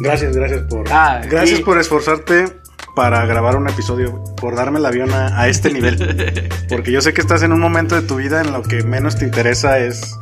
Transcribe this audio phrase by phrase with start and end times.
[0.00, 0.84] Gracias, gracias por.
[0.90, 2.60] Ah, gracias y- por esforzarte
[2.94, 6.48] para grabar un episodio, por darme el avión a, a este nivel.
[6.68, 9.16] Porque yo sé que estás en un momento de tu vida en lo que menos
[9.16, 10.18] te interesa es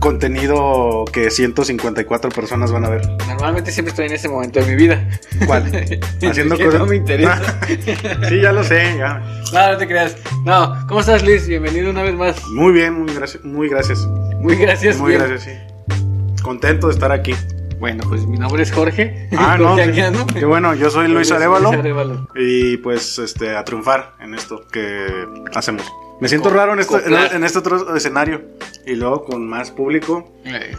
[0.00, 3.08] contenido que 154 personas van a ver.
[3.28, 5.08] Normalmente siempre estoy en ese momento de mi vida.
[5.46, 5.64] ¿Cuál?
[6.28, 6.80] Haciendo cosas.
[6.80, 7.40] no me interesa.
[8.28, 9.20] sí, ya lo sé, ya.
[9.52, 10.16] No, no te creas.
[10.44, 11.46] No, ¿cómo estás, Luis?
[11.46, 12.44] Bienvenido una vez más.
[12.48, 14.00] Muy bien, muy gracias, muy gracias.
[14.40, 14.98] Muy gracias.
[14.98, 15.22] Muy bien.
[15.26, 16.42] gracias, sí.
[16.42, 17.34] Contento de estar aquí.
[17.78, 19.28] Bueno, pues mi nombre es Jorge.
[19.36, 19.76] Ah, no.
[19.76, 20.34] Sí.
[20.34, 21.70] Qué bueno, yo soy Luis Luis Arevalo.
[21.70, 22.28] Arevalo.
[22.34, 25.84] Y pues este a triunfar en esto que hacemos.
[26.20, 26.96] Me siento raro en este,
[27.34, 28.42] en, este otro escenario.
[28.86, 30.32] Y luego con más público.
[30.44, 30.74] Eh,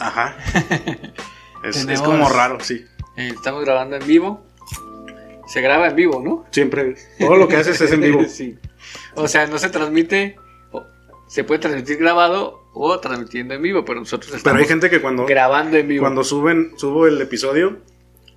[0.00, 0.36] Ajá.
[1.64, 2.86] Es, como raro, sí.
[3.16, 4.44] eh, estamos grabando en vivo.
[5.48, 6.44] Se graba en vivo, ¿no?
[6.52, 6.94] Siempre.
[7.18, 8.24] Todo lo que haces es en vivo.
[8.28, 8.56] sí.
[9.16, 10.36] O sea, no se transmite.
[11.26, 15.00] Se puede transmitir grabado o transmitiendo en vivo, pero nosotros estamos Pero hay gente que
[15.00, 16.02] cuando, grabando en vivo.
[16.02, 17.78] cuando suben, subo el episodio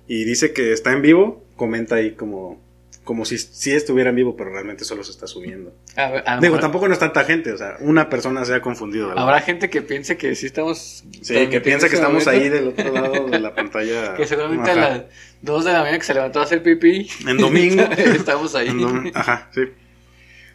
[0.08, 2.60] y dice que está en vivo, comenta ahí como,
[3.04, 5.72] como si, si estuviera en vivo, pero realmente solo se está subiendo.
[5.96, 8.44] A ver, a lo Digo, mejor tampoco no es tanta gente, o sea, una persona
[8.44, 9.08] se ha confundido.
[9.08, 9.22] ¿verdad?
[9.24, 11.04] Habrá gente que piense que sí estamos.
[11.22, 14.14] Sí, que piensa que estamos ahí del otro lado de la pantalla.
[14.16, 15.02] Que seguramente a las
[15.42, 17.08] 2 de la mañana que se levantó a hacer pipí.
[17.26, 17.82] En domingo.
[17.96, 18.68] estamos ahí.
[18.68, 19.62] En dom- Ajá, sí.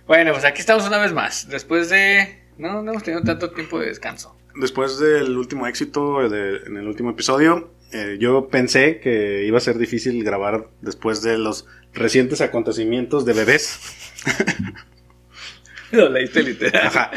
[0.08, 1.50] Bueno, pues aquí estamos una vez más.
[1.50, 2.47] Después de.
[2.58, 4.36] No, no hemos tenido tanto tiempo de descanso.
[4.55, 9.61] Después del último éxito, de- en el último episodio, eh, yo pensé que iba a
[9.61, 13.80] ser difícil grabar después de los recientes acontecimientos de bebés.
[15.91, 16.88] Lo leíste literal.
[16.88, 17.11] Ajá.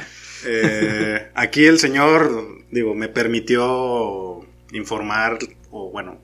[0.47, 2.31] Eh, aquí el señor,
[2.71, 4.41] digo, me permitió
[4.73, 5.39] informar,
[5.71, 6.21] o bueno,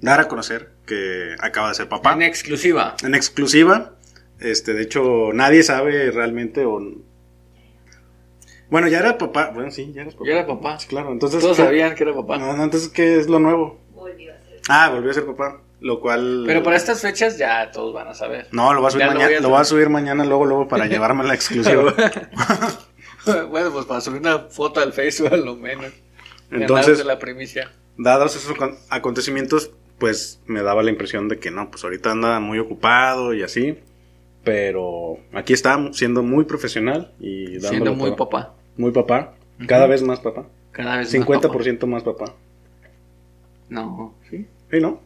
[0.00, 2.14] dar a conocer que acaba de ser papá.
[2.14, 2.96] En exclusiva.
[3.04, 3.96] En exclusiva.
[4.40, 6.80] Este, de hecho, nadie sabe realmente o...
[8.70, 9.50] Bueno, ya era papá.
[9.54, 10.26] Bueno, sí, ya eres papá.
[10.26, 10.78] Ya era papá.
[10.78, 11.40] Sí, claro, entonces...
[11.40, 12.38] Todos ¿qué- sabían que era papá.
[12.38, 13.78] No, no, entonces, ¿qué es lo nuevo?
[13.94, 14.60] Volvió a ser.
[14.68, 15.60] Ah, volvió a ser papá.
[15.80, 16.44] Lo cual...
[16.46, 18.48] Pero para estas fechas ya todos van a saber.
[18.52, 19.36] No, lo voa a subir lo mañana.
[19.36, 19.90] a Lo voy a subir.
[19.90, 21.92] mañana, luego, luego, para llevarme la exclusiva.
[23.50, 25.92] bueno, pues para subir una foto al Facebook a lo menos.
[26.50, 27.70] Entonces, de la primicia.
[27.98, 32.40] dados esos acon- acontecimientos, pues me daba la impresión de que no, pues ahorita anda
[32.40, 33.78] muy ocupado y así.
[34.42, 38.28] Pero aquí está siendo muy profesional y dándolo Siendo muy todo.
[38.28, 38.54] papá.
[38.76, 39.34] Muy papá.
[39.66, 40.46] Cada vez más papá.
[40.72, 41.48] Cada vez más papá.
[41.58, 42.34] 50% más papá.
[43.68, 44.46] No, sí.
[44.70, 45.00] ¿Sí, no?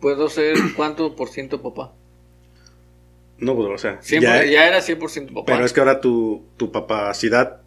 [0.00, 1.92] ¿Puedo ser cuánto por ciento papá?
[3.38, 5.44] No, pues, o sea, ya- por- ya, era 100% papá.
[5.52, 7.60] pero es que ahora tu, tu papacidad,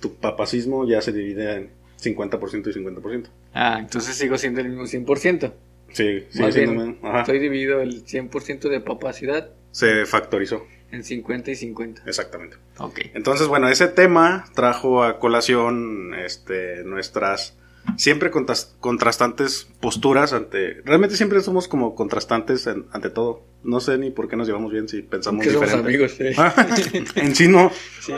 [0.00, 3.26] tu papacismo ya se divide en 50% y 50%.
[3.52, 5.52] Ah, entonces sigo siendo el mismo 100%.
[5.92, 7.20] Sí, sí, Más bien, siendo- ajá.
[7.20, 12.02] estoy dividido el 100% de papacidad se factorizó, en 50 y 50.
[12.06, 12.56] exactamente.
[12.78, 13.00] Ok.
[13.14, 17.56] Entonces, bueno, ese tema trajo a colación este, nuestras
[17.96, 20.82] siempre contras- contrastantes posturas ante...
[20.84, 23.42] Realmente siempre somos como contrastantes en- ante todo.
[23.64, 26.24] No sé ni por qué nos llevamos bien si pensamos Que somos amigos, sí.
[26.36, 26.54] Ah,
[27.16, 27.70] en sí no,
[28.00, 28.12] sí.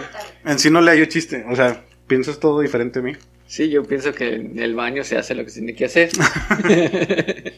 [0.45, 1.45] en sí no le hallo chiste.
[1.49, 3.13] O sea, piensas todo diferente a mí.
[3.47, 6.11] Sí, yo pienso que en el baño se hace lo que se tiene que hacer.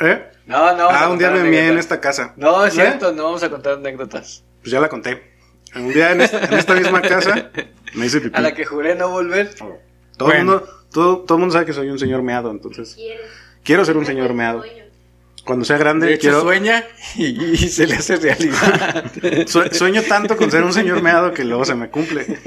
[0.00, 0.22] ¿Eh?
[0.46, 0.88] No, no.
[0.90, 2.34] ah, un día me envié en esta casa.
[2.36, 2.76] No, es ¿Eh?
[2.82, 4.44] cierto, no vamos a contar anécdotas.
[4.60, 5.32] Pues ya la conté.
[5.74, 7.50] Un día en esta, en esta misma casa
[7.94, 8.34] me hice pipí.
[8.38, 9.54] A la que juré no volver.
[9.54, 9.78] Todo el
[10.18, 10.44] Bueno.
[10.52, 13.26] mundo, todo, todo el mundo sabe que soy un señor meado, entonces ¿Quieres?
[13.64, 14.62] quiero ser un señor meado.
[15.44, 16.84] Cuando sea grande, De hecho, quiero sueña
[17.16, 19.12] y, y se le hace realidad.
[19.46, 22.38] Sue- sueño tanto con ser un señor meado que luego se me cumple.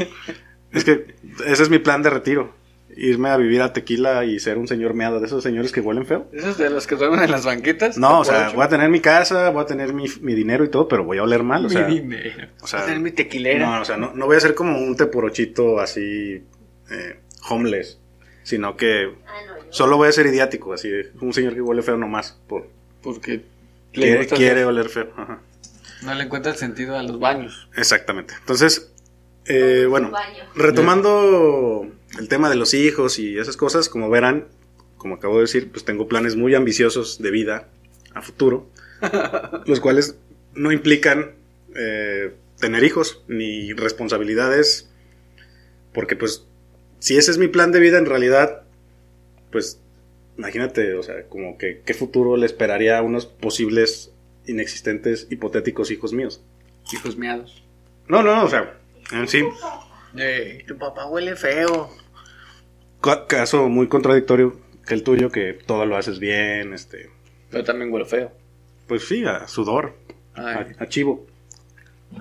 [0.72, 1.16] Es que
[1.46, 2.56] ese es mi plan de retiro.
[3.00, 6.06] Irme a vivir a Tequila y ser un señor meado de esos señores que huelen
[6.08, 6.28] feo.
[6.34, 7.98] ¿Esos de los que duermen en las banquetas?
[7.98, 8.56] No, o sea, ocho.
[8.56, 11.20] voy a tener mi casa, voy a tener mi, mi dinero y todo, pero voy
[11.20, 11.66] a oler mal.
[11.66, 12.48] O sea, mi dinero.
[12.62, 13.66] o sea, Voy a tener mi tequilera.
[13.76, 16.44] no, o sea, no, no voy a ser como un teporochito así,
[16.90, 17.20] eh,
[17.50, 18.00] homeless,
[18.44, 19.64] sino que Ah, no, yo.
[19.70, 20.90] solo voy a ser idiático, así,
[21.22, 22.68] un señor que huele feo nomás, por,
[23.04, 23.44] Porque
[23.94, 25.10] le quiere, quiere oler feo.
[25.16, 25.40] Ajá.
[26.04, 27.70] no le encuentra el sentido a los baños.
[27.76, 28.34] Exactamente.
[28.40, 28.92] Entonces,
[29.46, 30.12] eh, bueno,
[30.56, 31.88] retomando
[32.20, 34.48] el tema de los hijos y esas cosas, como verán,
[34.98, 37.70] como acabo de decir, pues tengo planes muy ambiciosos de vida
[38.14, 38.70] a futuro,
[39.66, 40.18] los cuales
[40.54, 41.36] no implican
[41.76, 44.90] eh, tener hijos ni responsabilidades,
[45.94, 46.46] porque pues
[47.00, 48.64] si ese es mi plan de vida en realidad,
[49.52, 49.80] pues
[50.38, 54.12] imagínate, o sea, como que qué futuro le esperaría a unos posibles
[54.46, 56.42] inexistentes hipotéticos hijos míos.
[56.92, 57.64] Hijos miados.
[58.08, 58.78] No, no, no, o sea,
[59.12, 59.44] en sí,
[60.68, 61.90] Tu papá huele feo.
[63.02, 67.10] ca- caso muy contradictorio que el tuyo, que todo lo haces bien, este,
[67.52, 68.32] Yo también huelo feo.
[68.88, 69.96] pues sí, a sudor,
[70.34, 71.26] Ay, a, a chivo.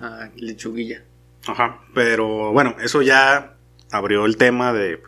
[0.00, 1.02] ah, lechuguilla.
[1.46, 3.54] Ajá, pero bueno, eso ya
[3.92, 5.00] abrió el tema de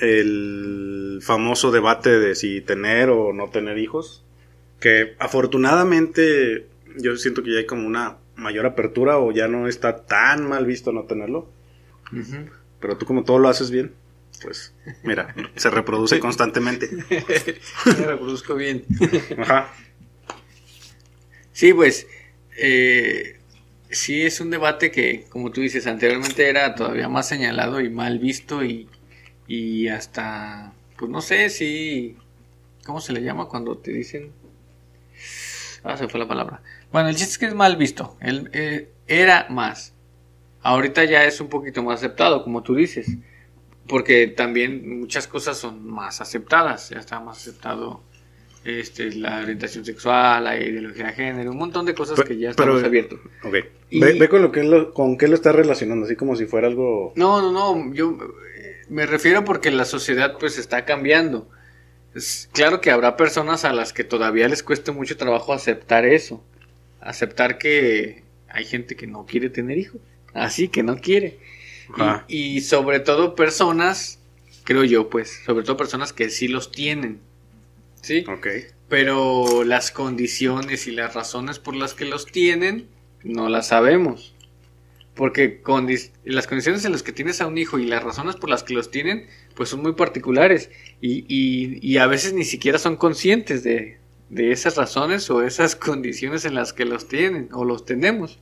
[0.00, 4.24] el famoso debate de si tener o no tener hijos,
[4.80, 6.66] que afortunadamente
[6.98, 10.66] yo siento que ya hay como una mayor apertura o ya no está tan mal
[10.66, 11.48] visto no tenerlo,
[12.80, 13.94] Pero tú como todo lo haces bien,
[14.42, 16.88] pues mira, se reproduce constantemente.
[17.86, 18.84] Me reproduzco bien.
[19.38, 19.72] Ajá.
[21.52, 22.06] Sí, pues
[22.58, 23.38] eh,
[23.90, 28.18] sí es un debate que, como tú dices, anteriormente era todavía más señalado y mal
[28.18, 28.88] visto y,
[29.46, 32.16] y hasta, pues no sé si,
[32.84, 34.32] ¿cómo se le llama cuando te dicen?
[35.82, 36.62] Ah, se fue la palabra.
[36.92, 38.16] Bueno, el chiste es que es mal visto.
[38.20, 39.94] El, eh, era más.
[40.66, 43.16] Ahorita ya es un poquito más aceptado, como tú dices.
[43.86, 46.90] Porque también muchas cosas son más aceptadas.
[46.90, 48.02] Ya está más aceptado
[48.64, 52.72] este, la orientación sexual, la ideología de género, un montón de cosas que ya pero-
[52.72, 53.20] estamos abiertos.
[53.44, 53.54] Ok.
[53.90, 56.46] Y- Ve, ve con lo que lo, con qué lo estás relacionando, así como si
[56.46, 57.12] fuera algo...
[57.14, 58.18] No, no, no, yo
[58.58, 61.48] eh, me refiero porque la sociedad pues está cambiando.
[62.16, 66.42] Es claro que habrá personas a las que todavía les cueste mucho trabajo aceptar eso.
[67.00, 70.00] Aceptar que hay gente que no quiere tener hijos.
[70.36, 71.38] Así que no quiere.
[72.28, 74.18] Y- sobre todo personas,
[74.64, 77.20] creo yo pues, sobre todo personas que sí los tienen.
[78.02, 78.24] ¿Sí?
[78.28, 78.46] Ok.
[78.88, 82.88] Pero las condiciones y las razones por las que los tienen
[83.24, 84.34] no las sabemos.
[85.14, 88.50] Porque condi- las condiciones en las que tienes a un hijo y las razones por
[88.50, 90.70] las que los tienen, pues son muy particulares.
[91.00, 93.96] Y, y- y a veces ni siquiera son conscientes de,
[94.28, 98.38] de esas razones o esas condiciones en las que los tienen o los tenemos.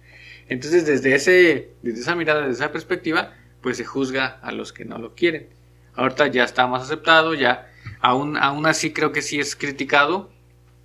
[0.48, 4.84] Entonces, desde, ese, desde esa mirada, desde esa perspectiva, pues se juzga a los que
[4.84, 5.48] no lo quieren.
[5.94, 7.70] Ahorita ya está más aceptado, ya
[8.00, 10.30] aún, aún así creo que sí es criticado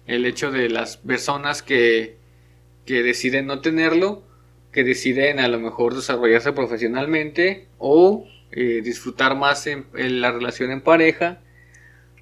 [0.05, 2.17] el hecho de las personas que,
[2.85, 4.23] que deciden no tenerlo,
[4.71, 10.81] que deciden a lo mejor desarrollarse profesionalmente o eh, disfrutar más en, la relación en
[10.81, 11.41] pareja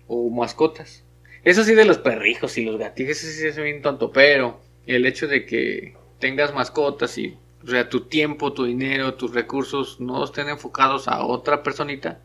[0.07, 1.05] o mascotas.
[1.43, 5.05] Eso sí de los perrijos y los gatijos, eso sí es bien tonto, pero el
[5.05, 10.23] hecho de que tengas mascotas y o sea, tu tiempo, tu dinero, tus recursos no
[10.23, 12.19] estén enfocados a otra personita,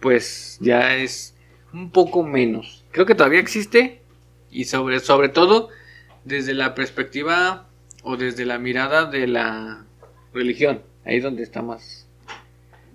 [0.00, 1.34] pues ya es
[1.72, 2.84] un poco menos.
[2.90, 4.00] Creo que todavía existe
[4.50, 5.68] y sobre, sobre todo
[6.24, 7.68] desde la perspectiva
[8.02, 9.84] o desde la mirada de la
[10.32, 12.08] religión, ahí donde está más.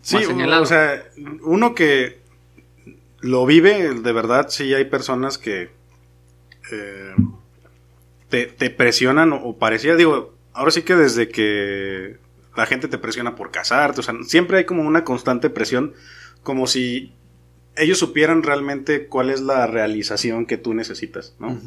[0.02, 0.64] Sí, más señalado.
[0.64, 1.04] o sea,
[1.44, 2.20] uno que
[3.22, 5.70] lo vive, de verdad, sí hay personas que
[6.72, 7.16] eh,
[8.30, 12.18] te, te presionan o, parecía, digo, ahora sí que desde que
[12.56, 15.94] la gente te presiona por casarte, o sea, siempre hay como una constante presión,
[16.44, 17.14] como si
[17.76, 21.60] ellos supieran realmente cuál es la realización que tú necesitas, ¿no?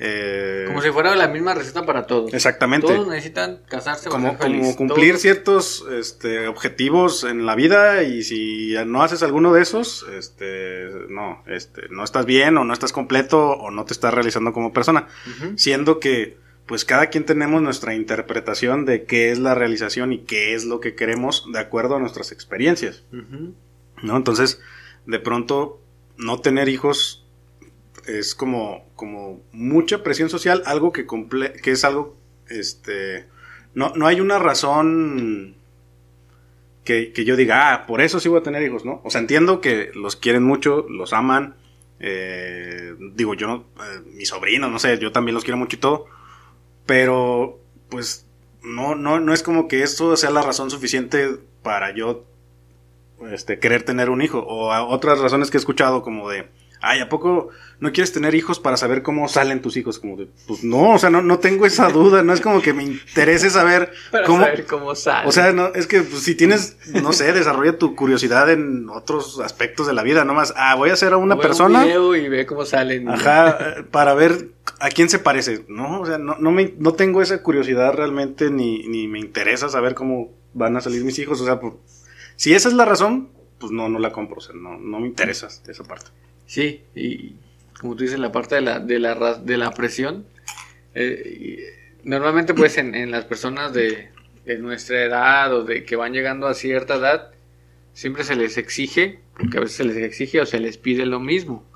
[0.00, 2.32] Eh, Como si fuera la misma receta para todos.
[2.32, 2.86] Exactamente.
[2.86, 8.74] Todos necesitan casarse como, como cumplir Todos- ciertos este, objetivos en la vida y si
[8.86, 13.50] no haces alguno de esos, este, no, este, no estás bien o no estás completo
[13.50, 15.08] o no te estás realizando como persona.
[15.56, 20.54] Siendo que, pues cada quien tenemos nuestra interpretación de qué es la realización y qué
[20.54, 23.02] es lo que queremos de acuerdo a nuestras experiencias.
[24.02, 24.16] ¿no?
[24.16, 24.60] Entonces,
[25.06, 25.80] de pronto,
[26.16, 27.17] no tener hijos
[28.08, 32.16] es como, como mucha presión social, algo que, comple que es algo,
[32.48, 33.26] este,
[33.74, 35.56] no, no hay una razón
[36.84, 39.00] que, que yo diga, ah, por eso sí voy a tener hijos, ¿no?
[39.04, 41.56] O sea, entiendo que los quieren mucho, los aman,
[42.00, 46.06] eh, digo, yo, eh, mis sobrinos, no sé, yo también los quiero mucho y todo,
[46.86, 47.60] pero,
[47.90, 48.26] pues,
[48.62, 52.24] no, no, no es como que esto sea la razón suficiente para yo
[53.30, 54.40] este, querer tener un hijo.
[54.40, 56.48] O otras razones que he escuchado como de,
[56.80, 57.48] ay, ¿a poco
[57.80, 59.98] no quieres tener hijos para saber cómo salen tus hijos?
[59.98, 62.72] Como de, pues no, o sea, no, no tengo esa duda, no es como que
[62.72, 64.44] me interese saber Para cómo...
[64.44, 65.28] saber cómo sale.
[65.28, 69.40] O sea, no, es que pues, si tienes, no sé, desarrolla tu curiosidad en otros
[69.40, 72.14] aspectos de la vida, no más, ah, voy a ser a una un persona, video
[72.16, 73.08] y ve cómo salen.
[73.08, 76.00] ajá, para ver a quién se parece, ¿no?
[76.00, 79.94] O sea, no, no, me, no tengo esa curiosidad realmente, ni, ni me interesa saber
[79.94, 81.74] cómo van a salir mis hijos, o sea, pues,
[82.36, 85.08] si esa es la razón, pues no, no la compro, o sea, no, no me
[85.08, 86.10] interesa esa parte.
[86.48, 87.34] Sí, y
[87.78, 90.26] como tú dices, la parte de la, de la, de la presión,
[90.94, 94.08] eh, normalmente pues en, en las personas de,
[94.46, 97.32] de nuestra edad o de que van llegando a cierta edad,
[97.92, 101.20] siempre se les exige, porque a veces se les exige o se les pide lo
[101.20, 101.66] mismo,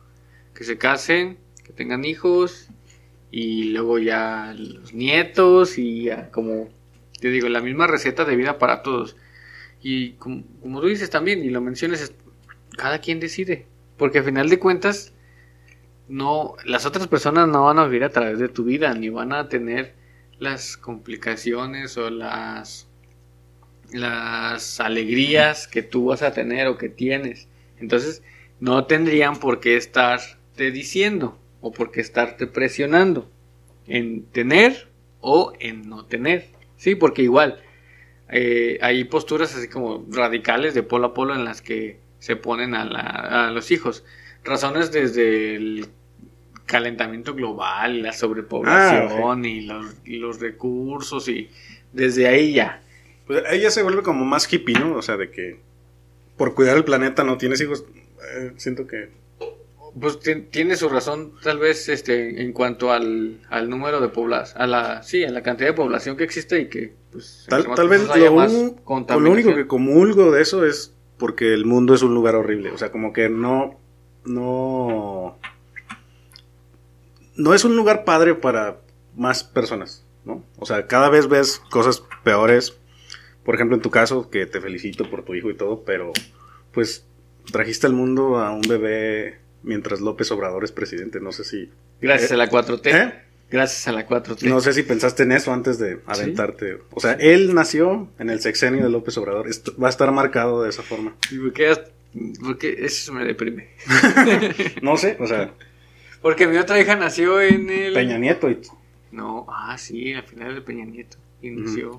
[0.55, 2.69] que se casen, que tengan hijos
[3.31, 6.71] y luego ya los nietos y ya como
[7.21, 9.17] te digo, la misma receta de vida para todos.
[9.83, 12.15] Y como, como tú dices también, y lo mencionas,
[12.79, 13.67] cada quien decide.
[14.03, 15.13] Porque al final de cuentas,
[16.09, 19.33] no, las otras personas no van a vivir a través de tu vida, ni van
[19.33, 19.95] a tener
[20.41, 22.89] las complicaciones o las,
[23.93, 27.47] las alegrías que tú vas a tener o que tienes.
[27.79, 28.25] Entonces,
[28.59, 33.31] no tendrían por qué estarte diciendo o por qué estarte presionando
[33.87, 34.89] en tener
[35.21, 36.49] o en no tener.
[36.77, 37.63] Sí, porque igual
[38.31, 42.75] eh, hay posturas así como radicales de polo a polo en las que se ponen
[42.77, 44.05] a, la- a los hijos.
[44.45, 45.87] Razones desde el
[46.67, 51.51] calentamiento global, la sobrepoblación y, los, y los recursos y
[51.93, 52.81] desde ahí ya.
[53.27, 54.95] Pues ella se vuelve como más hippie, ¿no?
[54.97, 55.59] O sea, de que
[56.37, 57.85] por cuidar el planeta no tienes hijos.
[58.37, 59.09] Eh, siento que.
[60.01, 64.63] Pues ti- tiene su razón, tal vez, este, en cuanto al, al número de población,
[64.63, 67.89] a la, sí, a la cantidad de población que existe y que, pues, Tal, tal
[67.89, 68.81] vez lo, un-
[69.25, 72.73] lo único que comulgo de eso es porque el mundo es un lugar horrible.
[72.73, 73.79] O sea, como que no.
[74.25, 75.39] No.
[77.37, 78.81] No es un lugar padre para
[79.15, 80.45] más personas, ¿no?
[80.59, 82.77] O sea, cada vez ves cosas peores.
[83.45, 86.13] Por ejemplo, en tu caso, que te felicito por tu hijo y todo, pero
[86.73, 87.07] pues
[87.53, 91.21] trajiste al mundo a un bebé mientras López Obrador es presidente.
[91.21, 91.71] No sé si.
[92.01, 92.87] Gracias a la 4T.
[92.87, 93.23] ¿Eh?
[93.53, 94.49] Gracias a la 4T.
[94.49, 96.79] No sé si pensaste en eso antes de aventarte.
[96.91, 99.47] O sea, él nació en el sexenio de López Obrador.
[99.49, 101.15] Esto va a estar marcado de esa forma.
[101.31, 101.75] ¿Y por qué,
[102.41, 103.69] por qué eso me deprime?
[104.83, 105.53] No sé, o sea,
[106.23, 107.93] Porque mi otra hija nació en el...
[107.93, 108.51] Peña Nieto.
[108.51, 108.59] y-
[109.11, 111.19] No, ah, sí, al final de Peña Nieto.
[111.43, 111.91] Inició.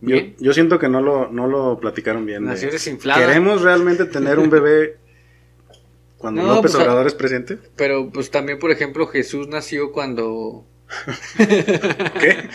[0.00, 0.34] Yo, Bien.
[0.38, 2.44] yo siento que no lo, no lo platicaron bien.
[2.44, 3.24] de- Nació desinflada.
[3.26, 4.96] ¿Queremos realmente tener un bebé
[6.22, 7.58] cuando No, López pues, Obrador es presidente?
[7.76, 10.66] Pero pues también, por ejemplo, Jesús nació cuando...
[11.38, 12.48] ¿Qué?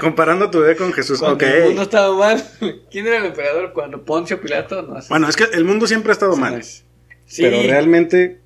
[0.00, 1.18] Comparando tu bebé con Jesús.
[1.20, 2.44] cuando el mundo estaba mal.
[2.90, 3.72] ¿Quién era el emperador?
[3.72, 4.82] Cuando Poncio Pilato.
[4.82, 5.08] No sé.
[5.08, 6.52] Bueno, es que el mundo siempre ha estado Sí, mal.
[6.52, 6.84] no es.
[7.24, 8.40] Sí, Pero realmente,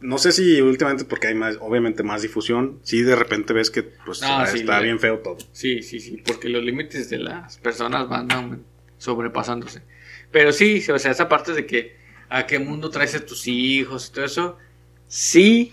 [0.00, 3.82] no sé si últimamente porque hay más, obviamente más difusión, sí de repente ves que
[3.82, 5.36] pues Ah, sí, está le- bien feo todo.
[5.52, 8.64] Sí, sí, sí, porque los límites de las personas van
[8.98, 9.82] sobrepasándose.
[10.30, 11.96] Pero sí, o sea, esa parte de que
[12.28, 14.58] a qué mundo traes a tus hijos y todo eso,
[15.06, 15.70] sí,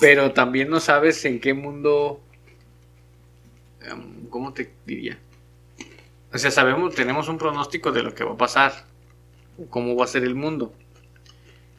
[0.00, 2.20] pero también no sabes en qué mundo,
[3.82, 5.18] em, ¿cómo te diría?
[6.32, 8.72] O sea, sabemos, tenemos un pronóstico de lo que va a pasar,
[9.70, 10.74] cómo va a ser el mundo,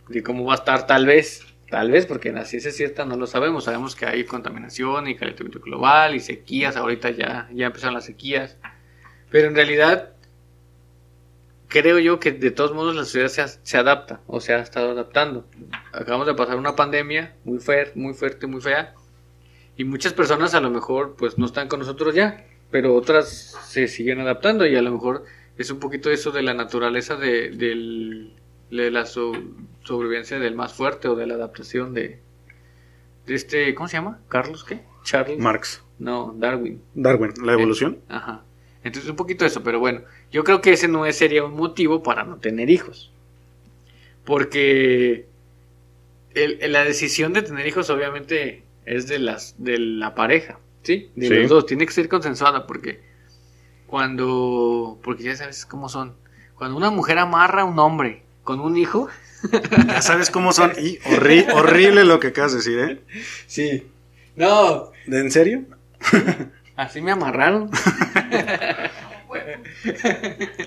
[0.07, 3.27] de cómo va a estar tal vez, tal vez, porque la ciencia cierta no lo
[3.27, 8.05] sabemos, sabemos que hay contaminación y calentamiento global y sequías, ahorita ya, ya empezaron las
[8.05, 8.57] sequías,
[9.29, 10.14] pero en realidad
[11.67, 14.91] creo yo que de todos modos la sociedad se, se adapta o se ha estado
[14.91, 15.45] adaptando.
[15.91, 18.93] Acabamos de pasar una pandemia muy, fuer- muy fuerte, muy fea,
[19.77, 23.29] y muchas personas a lo mejor pues no están con nosotros ya, pero otras
[23.67, 25.23] se siguen adaptando y a lo mejor
[25.57, 28.33] es un poquito eso de la naturaleza de, del-
[28.71, 29.33] de la so-
[29.83, 32.19] sobrevivencia del más fuerte o de la adaptación de,
[33.25, 34.19] de este, ¿cómo se llama?
[34.27, 34.81] ¿Carlos qué?
[35.03, 35.37] Charles.
[35.39, 35.83] Marx.
[35.99, 36.81] no, Darwin.
[36.95, 37.99] Darwin, la evolución.
[38.09, 38.43] Ajá.
[38.85, 40.01] Entonces un poquito eso, pero bueno,
[40.31, 43.11] yo creo que ese no sería un motivo para no tener hijos.
[44.23, 45.25] Porque
[46.33, 51.09] el- la decisión de tener hijos obviamente es de las de la pareja, ¿sí?
[51.15, 51.33] De Sí.
[51.33, 53.01] los dos, tiene que ser consensuada porque
[53.87, 56.15] cuando porque ya sabes cómo son.
[56.55, 59.07] Cuando una mujer amarra a un hombre con un hijo,
[59.87, 60.71] Ya sabes cómo son.
[60.79, 63.01] Y horri- horrible lo que acabas de decir, ¿eh?
[63.47, 63.87] sí.
[64.35, 65.63] No, ¿De en serio?
[66.75, 67.69] así me amarraron.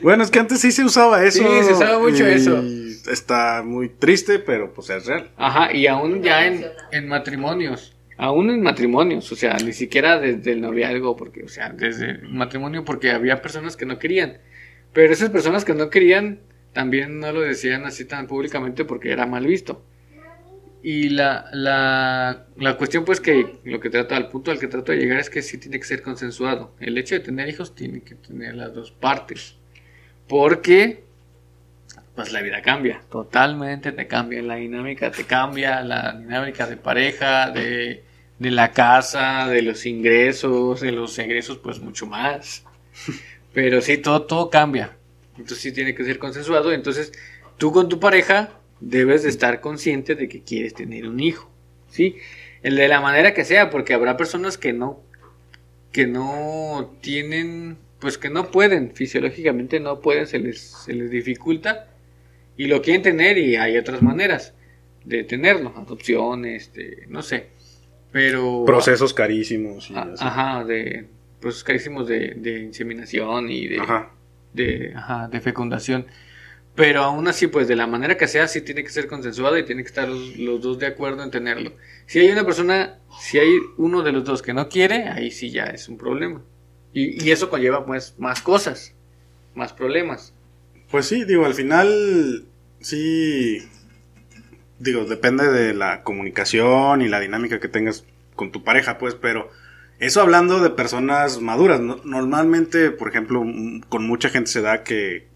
[0.03, 1.43] Bueno, es que antes sí se usaba eso.
[1.43, 2.63] Sí, se usaba mucho y eso.
[3.11, 5.31] Está muy triste, pero pues es real.
[5.37, 7.97] Ajá, y aún ya en, en matrimonios.
[8.17, 12.29] Aún en matrimonios, o sea, ni siquiera desde el noviazgo, porque, o sea, desde el
[12.29, 14.39] matrimonio, porque había personas que no querían.
[14.93, 16.41] Pero esas personas que no querían
[16.73, 19.85] también no lo decían así tan públicamente porque era mal visto.
[20.91, 24.91] Y la, la, la cuestión, pues, que lo que trata, al punto al que trato
[24.91, 26.75] de llegar es que sí tiene que ser consensuado.
[26.81, 29.57] El hecho de tener hijos tiene que tener las dos partes.
[30.27, 31.05] Porque
[32.15, 37.51] pues la vida cambia, totalmente te cambia la dinámica, te cambia la dinámica de pareja,
[37.51, 38.03] de,
[38.39, 42.65] de la casa, de los ingresos, de los egresos, pues mucho más.
[43.53, 44.97] Pero sí, todo, todo cambia.
[45.33, 46.73] Entonces sí tiene que ser consensuado.
[46.73, 47.13] Entonces
[47.59, 51.51] tú con tu pareja debes de estar consciente de que quieres tener un hijo.
[51.91, 52.17] ¿Sí?
[52.63, 55.01] El de la manera que sea, porque habrá personas que no,
[55.93, 61.89] que no tienen, pues que no pueden, fisiológicamente no pueden, se les, se les dificulta
[62.57, 64.55] y lo quieren tener y hay otras maneras
[65.05, 67.47] de tenerlo, adopción, este, no sé,
[68.13, 68.65] pero...
[68.67, 69.91] Procesos carísimos.
[69.91, 70.25] Y Ah, así.
[70.27, 71.07] Ajá, de
[71.41, 74.11] procesos carísimos de, de inseminación y de, Ajá.
[74.53, 76.07] de, ajá, de fecundación.
[76.79, 79.65] Pero aún así, pues de la manera que sea, sí tiene que ser consensuado y
[79.65, 81.73] tiene que estar los, los dos de acuerdo en tenerlo.
[82.07, 85.51] Si hay una persona, si hay uno de los dos que no quiere, ahí sí
[85.51, 86.41] ya es un problema.
[86.93, 88.95] Y, y eso conlleva pues más cosas,
[89.57, 90.33] más problemas.
[90.91, 92.45] Pues sí, digo, al final
[92.81, 93.59] sí
[94.79, 98.05] digo, depende de la comunicación y la dinámica que tengas
[98.37, 99.51] con tu pareja, pues, pero
[99.99, 101.81] eso hablando de personas maduras.
[101.81, 103.45] no- normalmente, por ejemplo,
[103.89, 105.27] con mucha gente se da que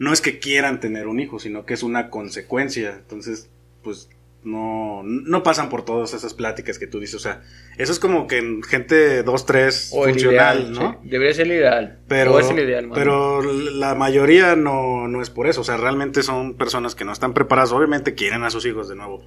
[0.00, 2.96] no es que quieran tener un hijo, sino que es una consecuencia.
[2.96, 3.50] Entonces,
[3.84, 4.08] pues
[4.42, 7.16] no, no pasan por todas esas pláticas que tú dices.
[7.16, 7.42] O sea,
[7.76, 10.98] eso es como que en gente 2, 3 O el funcional, ideal, ¿no?
[11.02, 11.08] sí.
[11.10, 11.98] Debería ser el ideal.
[12.08, 15.60] Pero, O es el ideal, pero la mayoría no, no es por eso.
[15.60, 17.72] O sea, realmente son personas que no están preparadas.
[17.72, 19.22] Obviamente quieren a sus hijos de nuevo.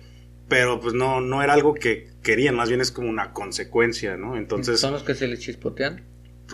[0.50, 2.56] Pero pues no, no era algo que querían.
[2.56, 4.38] Más bien es como una consecuencia, ¿no?
[4.38, 6.04] Entonces, Son los que se les chispotean.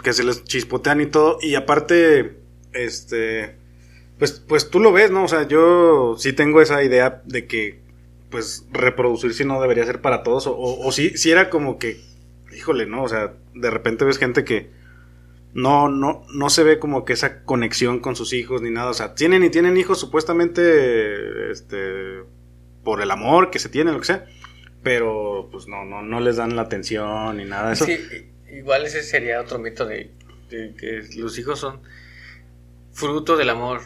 [0.04, 1.38] que se les chispotean y todo.
[1.42, 2.36] Y aparte,
[2.74, 3.56] este,
[4.20, 5.24] pues, pues tú lo ves, ¿no?
[5.24, 7.80] O sea, yo sí tengo esa idea de que,
[8.30, 10.46] pues, reproducirse no debería ser para todos.
[10.46, 12.02] O, o, o sí, sí era como que,
[12.56, 13.04] híjole, ¿no?
[13.04, 14.70] O sea, de repente ves gente que
[15.54, 18.90] no, no, no se ve como que esa conexión con sus hijos ni nada.
[18.90, 22.20] O sea, tienen y tienen hijos supuestamente, este,
[22.84, 24.26] por el amor que se tienen, lo que sea.
[24.84, 27.86] Pero, pues, no, no, no les dan la atención ni nada eso.
[27.86, 27.98] Sí,
[28.52, 30.12] igual ese sería otro mito de
[30.50, 31.80] que los hijos son
[32.92, 33.80] fruto del amor.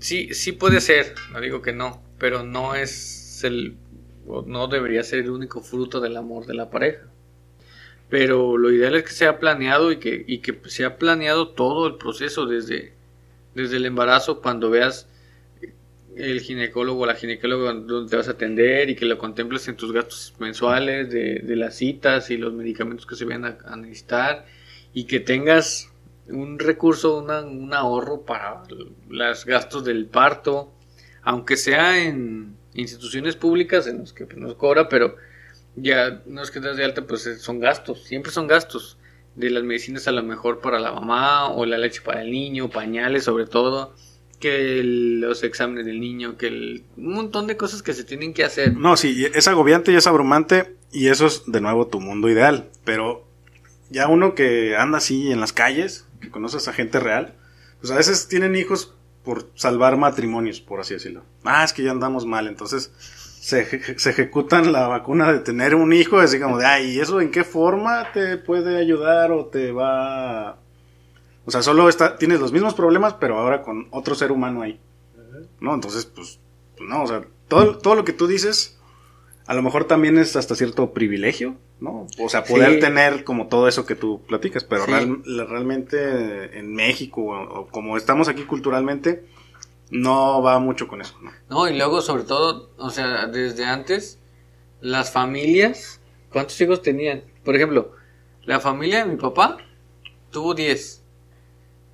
[0.00, 3.76] Sí, sí puede ser, no digo que no, pero no es el,
[4.46, 7.06] no debería ser el único fruto del amor de la pareja.
[8.08, 11.96] Pero lo ideal es que sea planeado y que, y que sea planeado todo el
[11.96, 12.94] proceso desde,
[13.54, 15.08] desde el embarazo, cuando veas
[16.16, 19.76] el ginecólogo o la ginecóloga donde te vas a atender y que lo contemples en
[19.76, 23.76] tus gastos mensuales de, de las citas y los medicamentos que se vayan a, a
[23.76, 24.46] necesitar
[24.94, 25.92] y que tengas
[26.28, 28.62] un recurso, una- un ahorro para
[29.08, 30.72] los gastos del parto,
[31.22, 35.16] aunque sea en instituciones públicas en los que pues, nos cobra, pero
[35.76, 38.98] ya no es que das de alta, pues eh, son gastos, siempre son gastos
[39.34, 42.70] de las medicinas a lo mejor para la mamá o la leche para el niño,
[42.70, 43.94] pañales sobre todo,
[44.40, 48.44] que los exámenes del niño, que el, un montón de cosas que se tienen que
[48.44, 48.74] hacer.
[48.76, 52.68] No, sí, es agobiante y es abrumante y eso es de nuevo tu mundo ideal,
[52.84, 53.26] pero
[53.90, 57.34] ya uno que anda así en las calles, que conoces a gente real,
[57.80, 61.22] pues a veces tienen hijos por salvar matrimonios, por así decirlo.
[61.44, 65.74] Ah, es que ya andamos mal, entonces se, eje- se ejecutan la vacuna de tener
[65.74, 69.46] un hijo, así como de, ay, ¿y eso en qué forma te puede ayudar o
[69.46, 70.58] te va...
[71.44, 74.80] O sea, solo está, tienes los mismos problemas, pero ahora con otro ser humano ahí.
[75.60, 75.74] ¿No?
[75.74, 76.40] Entonces, pues,
[76.76, 78.75] pues no, o sea, todo, todo lo que tú dices,
[79.46, 82.06] a lo mejor también es hasta cierto privilegio, ¿no?
[82.18, 82.80] O sea, poder Sí.
[82.80, 84.90] tener como todo eso que tú platicas, pero Sí.
[84.90, 89.24] real- realmente en México, o, o como estamos aquí culturalmente,
[89.90, 91.30] no va mucho con eso, ¿no?
[91.48, 94.18] No, y luego sobre todo, o sea, desde antes,
[94.80, 96.00] las familias,
[96.32, 97.22] ¿cuántos hijos tenían?
[97.44, 97.92] Por ejemplo,
[98.44, 99.58] la familia de mi papá
[100.30, 101.02] tuvo 10.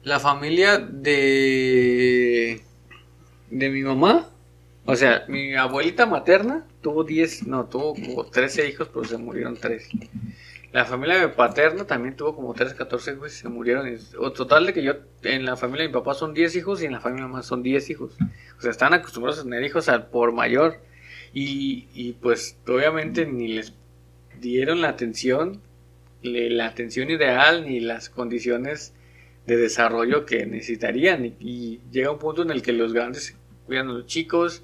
[0.03, 2.62] La familia de
[3.51, 4.31] de mi mamá,
[4.85, 9.57] o sea, mi abuelita materna tuvo 10, no, tuvo como 13 hijos, pero se murieron
[9.57, 9.88] 3.
[10.73, 13.87] La familia de paterna también tuvo como 13, 14 hijos y se murieron.
[14.18, 16.87] O total de que yo, en la familia de mi papá son 10 hijos y
[16.87, 18.16] en la familia de mamá son 10 hijos.
[18.59, 20.81] O sea, están acostumbrados a tener hijos al por mayor.
[21.35, 23.75] Y, y pues obviamente ni les
[24.40, 25.61] dieron la atención,
[26.23, 28.95] la atención ideal ni las condiciones
[29.47, 31.27] de desarrollo que necesitarían.
[31.27, 34.62] Y, y llega un punto en el que los grandes cuidan a los chicos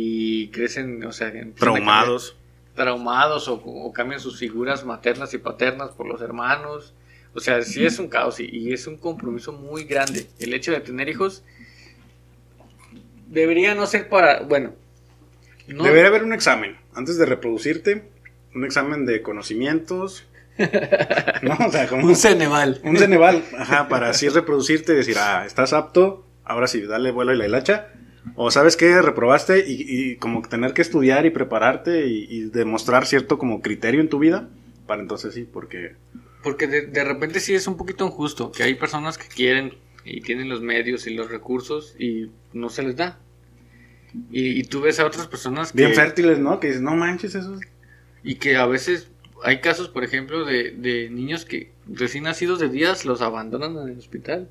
[0.00, 2.36] y crecen, o sea, Traumados.
[2.76, 6.94] traumados o, o cambian sus figuras maternas y paternas por los hermanos.
[7.34, 10.28] O sea, sí es un caos y, y es un compromiso muy grande.
[10.38, 11.42] El hecho de tener hijos
[13.26, 14.72] debería no ser para, bueno,
[15.66, 18.08] no, Debería haber un examen antes de reproducirte,
[18.54, 20.26] un examen de conocimientos,
[21.42, 21.58] ¿no?
[21.66, 22.80] O sea, como un Ceneval.
[22.84, 27.34] Un Ceneval, ajá, para así reproducirte y decir, ah, estás apto, ahora sí, dale vuelo
[27.34, 27.88] y la hilacha.
[28.34, 33.06] O sabes qué, reprobaste y, y como tener que estudiar y prepararte y, y demostrar
[33.06, 34.48] cierto como criterio en tu vida,
[34.86, 35.94] para entonces sí, porque...
[36.42, 40.20] Porque de, de repente sí es un poquito injusto, que hay personas que quieren y
[40.20, 43.18] tienen los medios y los recursos y no se les da.
[44.30, 45.78] Y, y tú ves a otras personas que...
[45.78, 46.60] Bien fértiles, ¿no?
[46.60, 47.60] Que dices, no manches, eso es...
[48.22, 49.10] Y que a veces
[49.44, 53.88] hay casos, por ejemplo, de, de niños que recién nacidos de días los abandonan en
[53.88, 54.48] el hospital.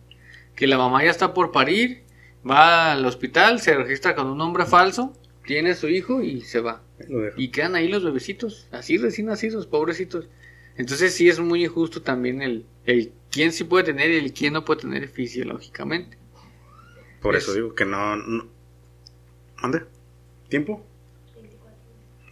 [0.56, 2.04] Que la mamá ya está por parir,
[2.50, 5.14] va al hospital, se registra con un nombre falso,
[5.46, 6.82] tiene a su hijo y se va.
[7.38, 10.28] Y quedan ahí los bebecitos, así recién nacidos, pobrecitos.
[10.78, 14.54] Entonces sí es muy injusto también el, el quién sí puede tener y el quién
[14.54, 16.18] no puede tener fisiológicamente.
[17.22, 18.16] Por Es- eso digo que no...
[18.16, 18.48] no...
[19.62, 19.84] ¿Mande?
[20.50, 20.86] ¿Tiempo?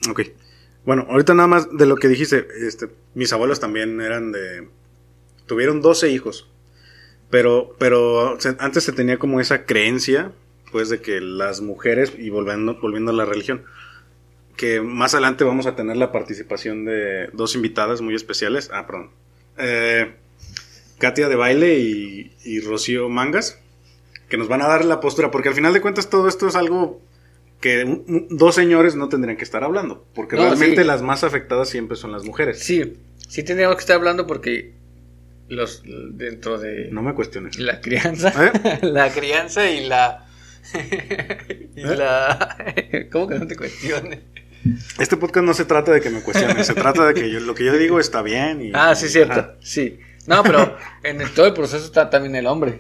[0.10, 0.21] Ok.
[0.86, 4.67] Bueno, ahorita nada más de lo que dijiste, este, mis abuelos también eran de...
[5.47, 6.47] Tuvieron 12 hijos.
[7.36, 10.32] Pero, pero antes se tenía como esa creencia,
[10.71, 13.65] pues, de que las mujeres, y volviendo, volviendo a la religión,
[14.56, 18.69] que más adelante vamos a tener la participación de dos invitadas muy especiales.
[18.71, 19.10] Ah, perdón.
[19.58, 20.13] Eh,
[20.98, 23.60] Katia de Baile y, y Rocío Mangas,
[24.30, 26.56] que nos van a dar la postura, porque al final de cuentas todo esto es
[26.56, 27.02] algo
[27.60, 30.88] que un- un- dos señores no tendrían que estar hablando, porque No, realmente sí.
[30.88, 32.60] las más afectadas siempre son las mujeres.
[32.60, 32.93] Sí,
[33.28, 34.71] sí tendríamos que estar hablando porque
[35.48, 37.58] los dentro de No me cuestiones.
[37.60, 38.80] la crianza, ¿Eh?
[38.82, 40.26] la crianza y la
[41.76, 41.96] y ¿Eh?
[41.96, 42.58] la
[43.12, 44.20] ¿Cómo que no te cuestiones?
[44.98, 47.54] Este podcast no se trata de que me cuestiones, se trata de que yo, lo
[47.54, 48.62] que yo digo está bien.
[48.66, 49.40] Y, Ah, sí, cierto.
[49.40, 49.54] Ajá.
[49.60, 50.00] Sí.
[50.26, 52.80] No, pero en el- todo el proceso está también el hombre.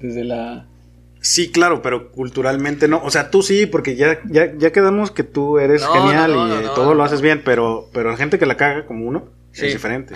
[0.00, 0.66] Desde la
[1.20, 3.02] Sí, claro, pero culturalmente no.
[3.02, 6.46] O sea, tú sí, porque ya, ya, ya quedamos que tú eres No, genial no,
[6.46, 9.28] no, y todo lo haces bien, pero, pero la gente que la caga como uno
[9.50, 9.66] Sí.
[9.66, 10.14] es diferente.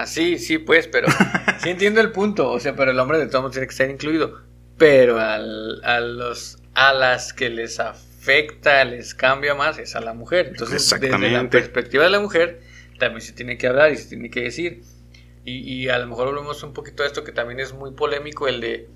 [0.00, 1.06] Ah, sí, sí, pues, pero
[1.58, 2.50] sí entiendo el punto.
[2.50, 4.40] O sea, pero el hombre de todos tiene que estar incluido.
[4.76, 10.12] Pero al- a los a las que les afecta, les cambia más, es a la
[10.14, 10.48] mujer.
[10.48, 12.60] Entonces, desde la perspectiva de la mujer,
[12.98, 14.82] también se tiene que hablar y se tiene que decir.
[15.44, 18.48] Y, y a lo mejor volvemos un poquito a esto que también es muy polémico,
[18.48, 18.88] el de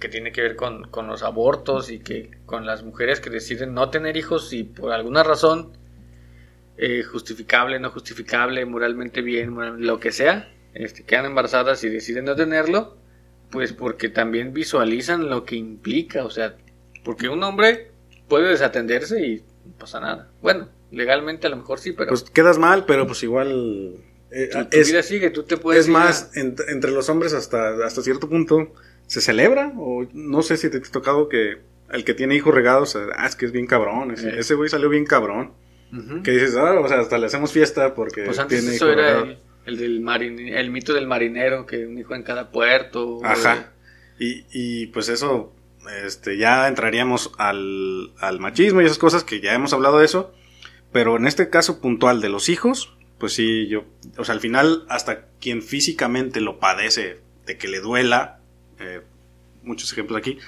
[0.00, 3.72] que tiene que ver con, con los abortos y que con las mujeres que deciden
[3.74, 5.72] no tener hijos y por alguna razón
[6.78, 12.36] eh, justificable, no justificable, moralmente bien, lo que sea, este, quedan embarazadas y deciden no
[12.36, 12.96] tenerlo,
[13.50, 16.56] pues porque también visualizan lo que implica, o sea,
[17.04, 17.90] porque un hombre
[18.28, 20.30] puede desatenderse y no pasa nada.
[20.42, 23.94] Bueno, legalmente a lo mejor sí, pero Pues quedas mal, pero pues igual.
[24.30, 27.08] eh, tu, tu es, vida sigue, tú te puedes es a- más, ent- entre los
[27.08, 28.72] hombres hasta, hasta cierto punto
[29.06, 31.58] se celebra, o no sé si te ha tocado que
[31.92, 34.34] el que tiene hijos regados, ah, es que es bien cabrón, ese, Eh.
[34.40, 35.52] ese güey salió bien cabrón.
[36.22, 39.20] Que dices, ah, o sea, hasta le hacemos fiesta porque Pues antes tiene eso era
[39.20, 43.20] el, el del marine- el mito del marinero, que un hijo en cada puerto.
[43.24, 43.72] Ajá.
[44.18, 45.52] Y, y pues eso,
[46.04, 50.34] este, ya entraríamos al, al machismo y esas cosas que ya hemos hablado de eso.
[50.92, 53.84] Pero en este caso puntual de los hijos, pues sí, yo,
[54.18, 58.40] o sea, al final, hasta quien físicamente lo padece, de que le duela,
[58.80, 59.02] eh,
[59.62, 60.38] muchos ejemplos aquí,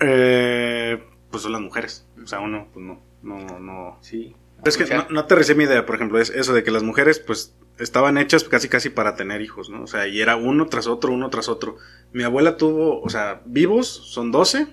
[0.00, 2.06] eh, pues son las mujeres.
[2.22, 3.98] O sea, uno, pues no, no, no.
[4.00, 4.34] Sí.
[4.64, 7.18] Es que no, no aterricé mi idea, por ejemplo, es eso de que las mujeres,
[7.18, 9.82] pues, estaban hechas casi casi para tener hijos, ¿no?
[9.82, 11.76] O sea, y era uno tras otro, uno tras otro.
[12.12, 14.66] Mi abuela tuvo, o sea, vivos son 12,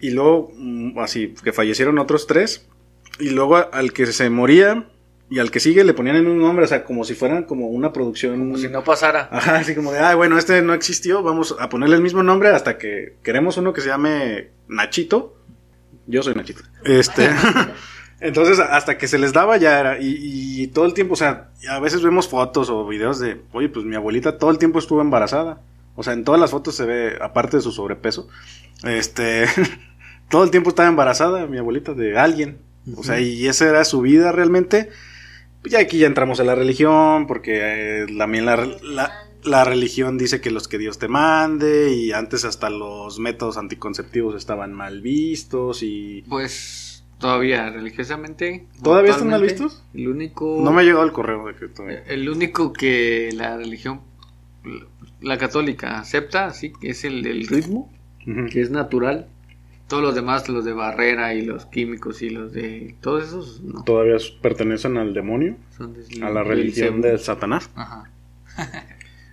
[0.00, 2.66] y luego, mm, así, que fallecieron otros tres,
[3.18, 4.88] y luego al que se moría
[5.28, 7.68] y al que sigue le ponían en un nombre, o sea, como si fueran como
[7.68, 8.38] una producción.
[8.38, 9.28] Como si no pasara.
[9.32, 12.50] Ajá, así como de, ah, bueno, este no existió, vamos a ponerle el mismo nombre
[12.50, 15.36] hasta que queremos uno que se llame Nachito.
[16.06, 16.62] Yo soy Nachito.
[16.84, 17.28] Este.
[18.20, 20.16] Entonces, hasta que se les daba ya era, y,
[20.62, 23.84] y todo el tiempo, o sea, a veces vemos fotos o videos de, oye, pues
[23.84, 25.60] mi abuelita todo el tiempo estuvo embarazada.
[25.96, 28.28] O sea, en todas las fotos se ve, aparte de su sobrepeso,
[28.84, 29.46] este,
[30.28, 32.58] todo el tiempo estaba embarazada mi abuelita de alguien.
[32.96, 34.90] O sea, y esa era su vida realmente.
[35.60, 40.18] Pues ya aquí ya entramos a la religión, porque eh, también la, la, la religión
[40.18, 45.00] dice que los que Dios te mande, y antes hasta los métodos anticonceptivos estaban mal
[45.00, 46.24] vistos, y...
[46.28, 46.85] Pues
[47.18, 48.66] todavía religiosamente.
[48.82, 49.82] ¿Todavía están mal vistos?
[49.94, 50.60] El único.
[50.62, 54.00] No me ha llegado el correo de que todavía- El único que la religión,
[55.20, 57.92] la católica, acepta, sí, que es el del ritmo,
[58.50, 59.28] que es natural.
[59.88, 62.96] Todos los demás, los de barrera y los químicos y los de.
[63.00, 63.84] Todos esos, no.
[63.84, 67.70] Todavía pertenecen al demonio, Son de- a la religión de Satanás.
[67.76, 68.10] Ajá.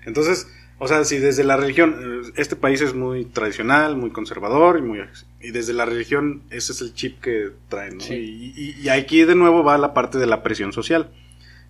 [0.05, 0.47] Entonces,
[0.79, 4.99] o sea, si desde la religión, este país es muy tradicional, muy conservador, y, muy,
[5.41, 8.03] y desde la religión ese es el chip que traen, ¿no?
[8.03, 8.15] Sí.
[8.15, 11.11] Y, y- y aquí de nuevo va la parte de la presión social,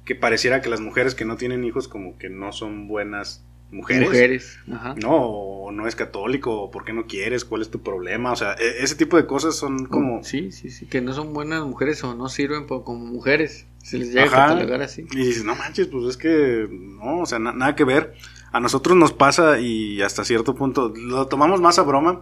[0.06, 4.08] que pareciera que las mujeres que no tienen hijos como que no son buenas mujeres.
[4.08, 4.60] Mujeres.
[4.72, 4.96] Ajá.
[5.02, 8.36] No, o no es católico, o por qué no quieres, cuál es tu problema, o
[8.36, 10.24] sea, e- ese tipo de cosas son como...
[10.24, 10.86] Sí, sí, sí.
[10.86, 13.66] Que no son buenas mujeres o no sirven como mujeres.
[13.82, 14.46] Se les llega Ajá.
[14.46, 15.06] a catalogar así.
[15.12, 18.13] Y dices, no manches, pues es que no, o sea, na- nada que ver.
[18.54, 22.22] A nosotros nos pasa y hasta cierto punto lo tomamos más a broma,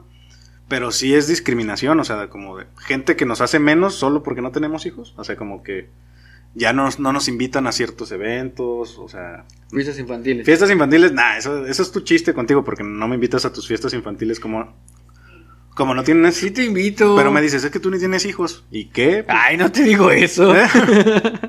[0.68, 4.42] pero sí es discriminación, o sea, como de gente que nos hace menos solo porque
[4.42, 5.90] no tenemos hijos, o sea, como que
[6.56, 10.46] ya no, no nos invitan a ciertos eventos, o sea, Fiestas infantiles.
[10.46, 13.68] fiestas infantiles, nah, eso, eso es tu chiste contigo porque no me invitas a tus
[13.68, 14.74] fiestas infantiles como,
[15.76, 17.16] como no tienes, Sí te invito.
[17.16, 19.26] pero me dices, es que tú ni tienes hijos, ¿y qué?
[19.28, 20.56] Ay, no te digo eso.
[20.56, 20.68] ¿Eh?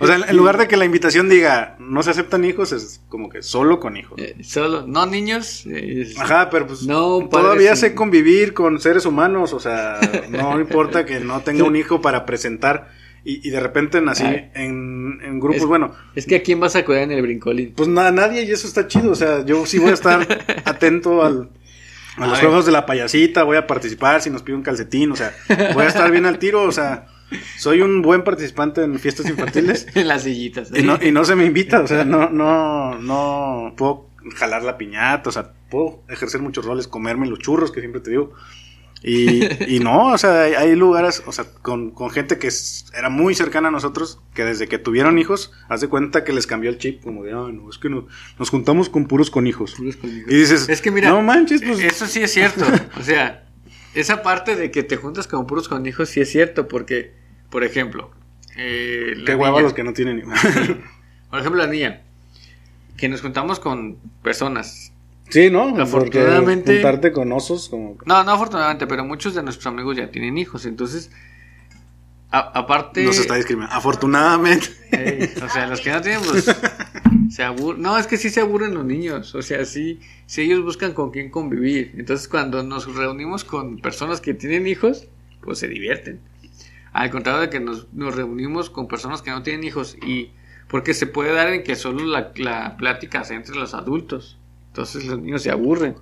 [0.00, 3.28] O sea, en lugar de que la invitación diga no se aceptan hijos, es como
[3.28, 4.18] que solo con hijos.
[4.20, 5.66] Eh, solo, no niños.
[5.66, 9.98] es- Ajá, pero pues No, todavía sé convivir con seres humanos, o sea,
[10.30, 12.90] no importa que no tenga un hijo para presentar
[13.24, 14.50] y, y de repente nací Ay.
[14.54, 17.72] en, en grupos, Es- bueno, Es que a quién vas a cuidar en el brincolín.
[17.76, 20.20] pues nada, nadie y eso está chido, o sea, yo sí voy a estar
[20.64, 21.50] atento al,
[22.18, 22.46] a A los ver.
[22.46, 25.34] juegos de la payasita, voy a participar si nos pide un calcetín, o sea,
[25.74, 27.06] voy a estar bien al tiro, o sea,
[27.58, 30.70] soy un buen participante en fiestas infantiles En las sillitas.
[30.74, 34.76] y no, y no se me invita, o sea, no, no, no puedo jalar la
[34.78, 38.32] piñata, o sea, puedo ejercer muchos roles, comerme los churros, que siempre te digo.
[39.04, 42.48] Y, y no, o sea, hay, hay lugares, o sea, con, con gente que
[42.96, 46.46] era muy cercana a nosotros, que desde que tuvieron hijos, haz de cuenta que les
[46.46, 48.06] cambió el chip, como de, "Ay, no, es que no-
[48.38, 49.74] nos juntamos con puros con hijos.
[49.80, 52.64] Y dices, Es que mira, no manches, pues, Eso sí es cierto.
[52.98, 53.44] O sea,
[53.94, 57.12] esa parte de que te juntas con puros con hijos sí es cierto, porque,
[57.50, 58.10] por ejemplo,
[58.56, 60.38] eh, qué hueva los que no tienen hijos.
[61.30, 62.02] Por ejemplo, la niña,
[62.98, 64.91] que nos juntamos con personas.
[65.28, 65.76] Sí, ¿no?
[65.80, 67.96] Afortunadamente- Porque juntarte con osos, como...
[68.06, 71.10] No, no afortunadamente, pero muchos de nuestros amigos ya tienen hijos, entonces,
[72.30, 73.04] a- aparte...
[73.04, 73.74] No se está discriminando.
[73.74, 74.68] Afortunadamente.
[75.44, 76.44] O sea, los que no tienen, pues,
[77.30, 77.82] se aburren.
[77.82, 79.34] No, es que sí se aburren los niños.
[79.34, 81.94] O sea, sí, sí ellos buscan con quién convivir.
[81.96, 85.08] Entonces, cuando nos reunimos con personas que tienen hijos,
[85.42, 86.20] pues se divierten.
[86.92, 90.30] Al contrario de que nos, nos reunimos con personas que no tienen hijos y
[90.68, 94.38] porque se puede dar en que solo la, la plática sea entre los adultos.
[94.72, 95.96] Entonces los niños se aburren.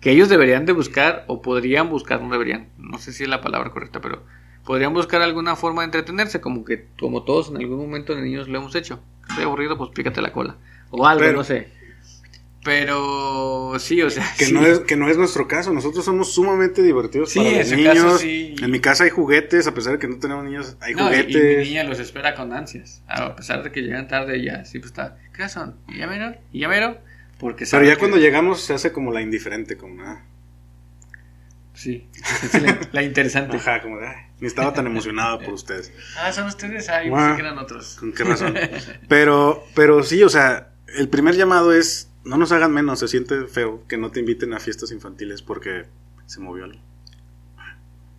[0.00, 3.40] Que ellos deberían de buscar, o podrían buscar, no deberían, no sé si es la
[3.40, 4.24] palabra correcta, pero
[4.64, 8.46] podrían buscar alguna forma de entretenerse, como que, como todos en algún momento de niños
[8.48, 9.00] lo hemos hecho.
[9.28, 10.56] Estoy aburrido, pues pícate la cola.
[10.90, 11.68] O algo, Pero- no sé.
[12.64, 14.26] Pero sí, o sea.
[14.36, 14.52] Que, sí.
[14.52, 15.72] no es, que no es nuestro caso.
[15.72, 17.94] Nosotros somos sumamente divertidos Sí, para en los niños.
[17.94, 18.56] caso, sí.
[18.60, 21.14] En mi casa hay juguetes, a pesar de que no tenemos niños, hay No, y-
[21.14, 21.58] y, juguetes.
[21.58, 23.02] mi niña los espera con ansias.
[23.06, 25.16] A pesar de que llegan tarde, ya sí, pues está.
[25.32, 25.76] ¿Qué son?
[25.88, 26.34] ¿Y ya mero?
[26.52, 26.98] ¿Y ya mero?
[27.38, 30.22] Porque Pero ya que- cuando llegamos se hace como la indiferente, como ah,
[31.74, 32.06] Sí,
[32.54, 33.58] la, la interesante.
[33.58, 35.92] Ajá, como de, "Ay, ni estaba tan emocionado por ustedes.
[36.18, 36.88] Ah, son ustedes.
[36.88, 37.18] Ah, yo Ah.
[37.28, 37.96] pensé que eran otros.
[38.00, 38.54] ¿Con qué razón?
[39.08, 43.44] Pero, pero sí, o sea, el primer llamado es, no nos hagan menos, se siente
[43.46, 45.84] feo que no te inviten a fiestas infantiles porque
[46.24, 46.80] se movió algo.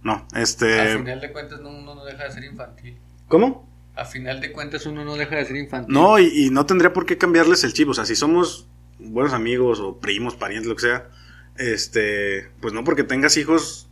[0.03, 0.95] No, A este...
[0.99, 2.95] final de cuentas, no, uno no deja de ser infantil.
[3.27, 3.67] ¿Cómo?
[3.95, 5.91] A final de cuentas, uno no deja de ser infantil.
[5.93, 7.89] No, y, y no tendría por qué cambiarles el chip.
[7.89, 8.66] O sea, si somos
[8.99, 11.09] buenos amigos o primos, parientes, lo que sea,
[11.57, 13.89] este, pues no porque tengas hijos,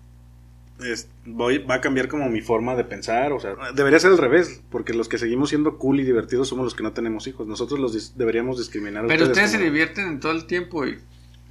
[0.80, 3.32] es- voy, va a cambiar como mi forma de pensar.
[3.34, 6.66] O sea, debería ser al revés, porque los que seguimos siendo cool y divertidos somos
[6.66, 7.48] los que no tenemos hijos.
[7.48, 9.06] Nosotros los dis- deberíamos discriminar.
[9.06, 11.00] a Pero ustedes se como- divierten en todo el tiempo y.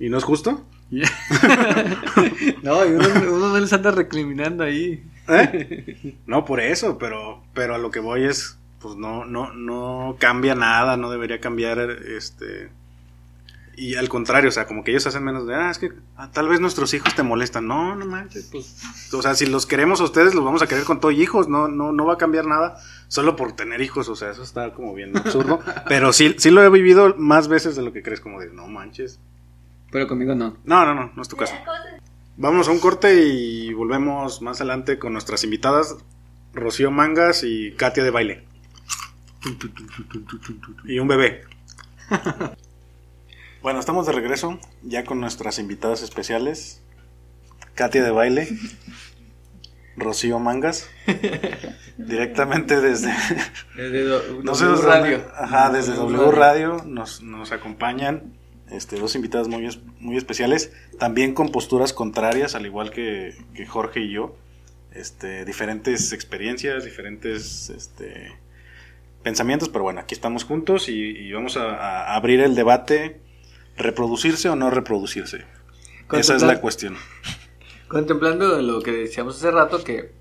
[0.00, 0.64] ¿Y no es justo?
[2.62, 5.02] no, y uno, uno no les anda recriminando ahí.
[5.28, 6.16] ¿Eh?
[6.26, 10.54] No, por eso, pero, pero a lo que voy es, pues no, no, no cambia
[10.54, 12.68] nada, no debería cambiar, este,
[13.76, 16.30] y al contrario, o sea, como que ellos hacen menos de, ah, es que ah,
[16.30, 18.82] tal vez nuestros hijos te molestan, no, no manches, pues,
[19.12, 21.68] o sea, si los queremos a ustedes, los vamos a querer con todo hijos, no,
[21.68, 24.94] no, no va a cambiar nada solo por tener hijos, o sea, eso está como
[24.94, 28.40] bien absurdo, pero sí, sí lo he vivido más veces de lo que crees, como
[28.40, 29.20] de, no manches,
[29.90, 30.56] Pero conmigo no.
[30.64, 31.54] no, no, no, no es tu caso.
[32.36, 35.96] Vámonos a un corte y volvemos más adelante con nuestras invitadas,
[36.52, 38.44] Rocío Mangas y Katia de baile.
[40.84, 41.42] Y un bebé.
[43.64, 46.82] Bueno, estamos de regreso ya con nuestras invitadas especiales.
[47.72, 48.46] Katia de baile,
[49.96, 50.86] Rocío Mangas,
[51.96, 53.14] directamente desde
[53.74, 55.24] Desde no sé, radio.
[55.34, 58.34] Ajá, desde W Radio nos, nos acompañan
[58.70, 59.66] este, dos invitadas muy,
[59.98, 64.36] muy especiales, también con posturas contrarias, al igual que, que Jorge y yo.
[64.92, 68.30] Este, diferentes experiencias, diferentes este,
[69.22, 73.23] pensamientos, pero bueno, aquí estamos juntos y, y vamos a, a abrir el debate,
[73.76, 75.44] reproducirse o no reproducirse.
[76.12, 76.96] Esa es la cuestión.
[77.88, 80.12] Contemplando lo que decíamos hace rato, que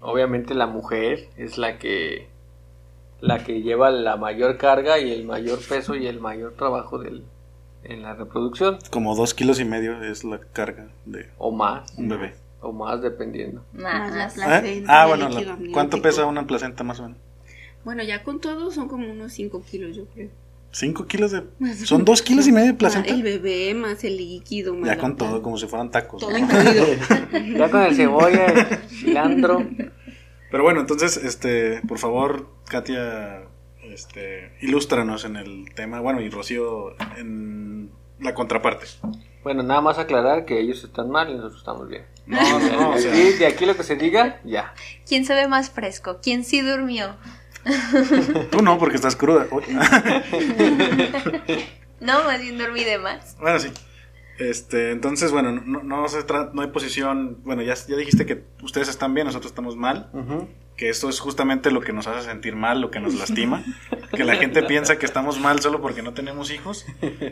[0.00, 2.28] obviamente la mujer es la que
[3.20, 7.24] la que lleva la mayor carga y el mayor peso y el mayor trabajo del,
[7.82, 12.08] en la reproducción, Como dos kilos y medio es la carga de o más, un
[12.10, 12.34] bebé.
[12.60, 13.64] o más dependiendo.
[13.72, 14.60] Más la ¿Eh?
[14.60, 15.00] placenta.
[15.00, 15.58] Ah, el bueno, la-.
[15.72, 17.18] ¿cuánto pesa una placenta más o menos?
[17.84, 20.28] Bueno, ya con todo son como unos 5 kilos, yo creo.
[20.78, 21.38] ¿Cinco kilos de...?
[21.86, 22.04] ¿Son menos.
[22.04, 23.08] dos kilos y medio de Ah, placenta?
[23.10, 24.74] El bebé más el líquido.
[24.74, 26.20] Más Ya con todo, como si fueran tacos.
[26.20, 26.84] Todo incluido.
[27.56, 29.66] Ya con el cebolla, el cilantro.
[30.50, 33.44] Pero bueno, entonces, este, por favor, Katia,
[33.84, 38.84] este, ilústranos en el tema, bueno, y Rocío en la contraparte.
[39.42, 42.04] Bueno, nada más aclarar que ellos están mal y nosotros estamos bien.
[42.26, 44.74] No, no, no, o sea, de aquí lo que se diga, ya.
[45.08, 46.18] ¿Quién se ve más fresco?
[46.22, 47.16] ¿Quién sí durmió?
[48.50, 49.46] tú no, porque estás cruda.
[51.98, 53.36] No, más bien dormí de más.
[53.40, 53.70] bueno, sí.
[54.38, 58.44] Este, entonces, bueno, no, no se trata, no hay posición, bueno, ya, ya dijiste que
[58.62, 60.10] ustedes están bien, nosotros estamos mal,
[60.76, 63.64] que esto es justamente lo que nos hace sentir mal, lo que nos lastima,
[64.14, 66.84] que la gente piensa que estamos mal solo porque no tenemos hijos,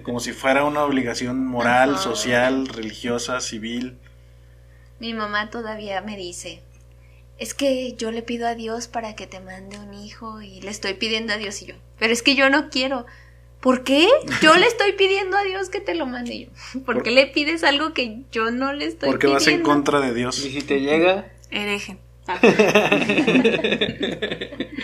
[0.03, 3.99] como si fuera una obligación moral, social, religiosa, civil.
[4.99, 6.63] Mi mamá todavía me dice,
[7.39, 10.71] es que yo le pido a Dios para que te mande un hijo y le
[10.71, 13.07] estoy pidiendo a Dios y yo, pero es que yo no quiero.
[13.61, 14.07] ¿Por qué?
[14.43, 16.51] Yo le estoy pidiendo a Dios que te lo mande Y yo.
[16.85, 19.41] ¿Por qué le pides algo que yo no le estoy Porque pidiendo?
[19.45, 20.45] vas en contra de Dios.
[20.45, 21.97] Y si te llega, Hereje.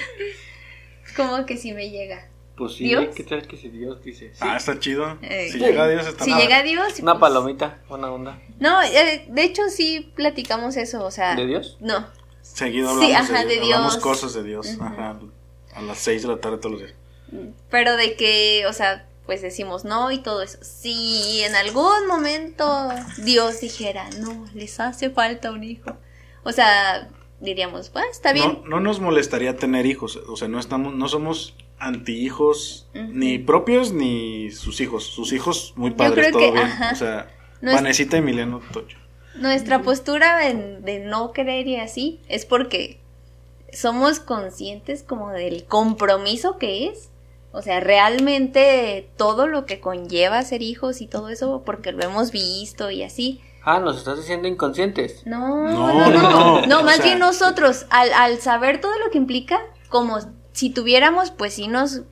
[1.17, 2.27] Como que si me llega.
[2.57, 3.07] pues sí, ¿Dios?
[3.15, 4.31] ¿qué tal que si Dios dice?
[4.33, 4.39] Sí.
[4.41, 5.19] Ah, está chido.
[5.23, 7.01] Eh, Si llega Dios, está Si llega Dios.
[7.01, 8.41] Una pues- palomita, buena onda.
[8.59, 11.35] No, eh, de hecho sí platicamos eso, o sea.
[11.35, 11.77] ¿De Dios?
[11.81, 12.07] No.
[12.61, 13.65] Seguido Sí, hablamos, ajá, de, de Dios.
[13.65, 14.03] hablamos Dios.
[14.05, 14.67] cosas de Dios.
[14.75, 14.85] Ujú.
[14.85, 15.19] Ajá.
[15.75, 16.95] A las 6 de la tarde todos los días.
[17.71, 20.59] Pero de que, o sea, pues decimos no y todo eso.
[20.63, 25.97] Si en algún momento Dios dijera, no, les hace falta un hijo.
[26.43, 27.09] O sea,
[27.41, 28.61] diríamos, pues está bien.
[28.65, 30.17] No, no nos molestaría tener hijos.
[30.29, 33.05] O sea, no estamos, no somos anti-hijos, Ujú.
[33.13, 35.05] ni propios ni sus hijos.
[35.05, 36.65] Sus hijos, muy padres, todo que, bien.
[36.65, 36.91] ajá.
[36.93, 38.99] O sea, No es- Vanesita y Mileno Tocho.
[39.35, 43.01] Nuestra postura en- de no querer y así es porque
[43.73, 47.11] somos conscientes como del compromiso que es.
[47.53, 52.31] O sea, realmente todo lo que conlleva ser hijos y todo eso, porque lo hemos
[52.31, 53.41] visto y así.
[53.65, 55.27] Ah, nos estás diciendo inconscientes.
[55.27, 56.61] No, No, no, no, no, no.
[56.61, 56.67] no.
[56.67, 60.19] No, O más sea- bien nosotros, al, al saber todo lo que implica, como
[60.53, 62.03] si tuviéramos, pues sí nos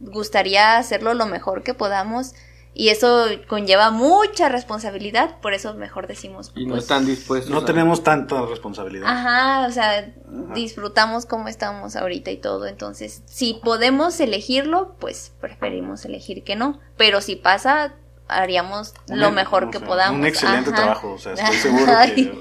[0.00, 2.34] gustaría hacerlo lo mejor que podamos.
[2.78, 6.52] Y eso conlleva mucha responsabilidad, por eso mejor decimos.
[6.54, 7.50] Y no pues, están dispuestos.
[7.50, 9.08] No a- tenemos tanta responsabilidad.
[9.08, 10.14] Ajá, o sea,
[10.54, 12.66] disfrutamos como estamos ahorita y todo.
[12.66, 16.78] Entonces, si podemos elegirlo, pues preferimos elegir que no.
[16.96, 17.96] Pero si pasa,
[18.28, 20.18] haríamos Un- lo mejor o que sea, podamos.
[20.20, 20.76] Un excelente Ajá.
[20.76, 21.12] trabajo.
[21.12, 22.32] O sea, estoy seguro que.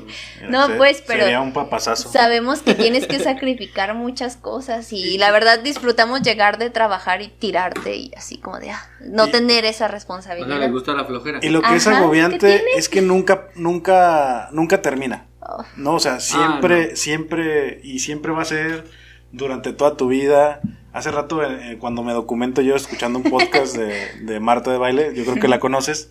[0.50, 2.10] No, pues, pero Sería un papazazo.
[2.12, 7.30] Sabemos que tienes que sacrificar muchas cosas y la verdad disfrutamos llegar de trabajar y
[7.30, 10.60] tirarte y así como de ah, no Y- tener esa No responsabilidad.
[10.60, 11.40] le gusta la flojera.
[11.42, 15.26] Y lo que es Ajá, ¿qué agobiante es que nunca, nunca, nunca termina.
[15.42, 15.64] Oh.
[15.78, 16.96] No, o sea, siempre, no.
[16.98, 18.86] siempre, y siempre va a ser
[19.32, 20.60] durante toda tu vida.
[20.98, 24.80] Hace rato, eh, eh, cuando me documento yo escuchando un podcast de, de Marta de
[24.80, 26.10] Baile, yo creo que la conoces,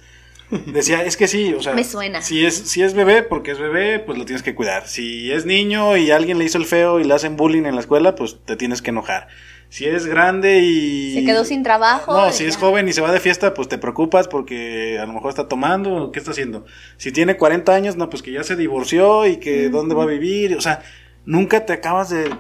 [0.67, 2.23] decía, es que sí, o sea, Me suena.
[2.23, 4.87] Si es, si es bebé, porque es bebé, pues lo tienes que cuidar.
[4.87, 7.81] Si es niño y alguien le hizo el feo y le hacen bullying en la
[7.81, 9.27] escuela, pues te tienes que enojar.
[9.71, 11.15] Si es grande y...
[11.15, 12.17] Se quedó sin trabajo.
[12.17, 12.61] No, si es ya.
[12.61, 15.97] joven y se va de fiesta, pues te preocupas porque a lo mejor está tomando
[15.97, 16.65] o qué está haciendo.
[16.97, 20.07] Si tiene 40 años, no, pues que ya se divorció y que dónde va a
[20.07, 20.57] vivir.
[20.57, 20.85] O sea,
[21.25, 22.31] nunca te acabas de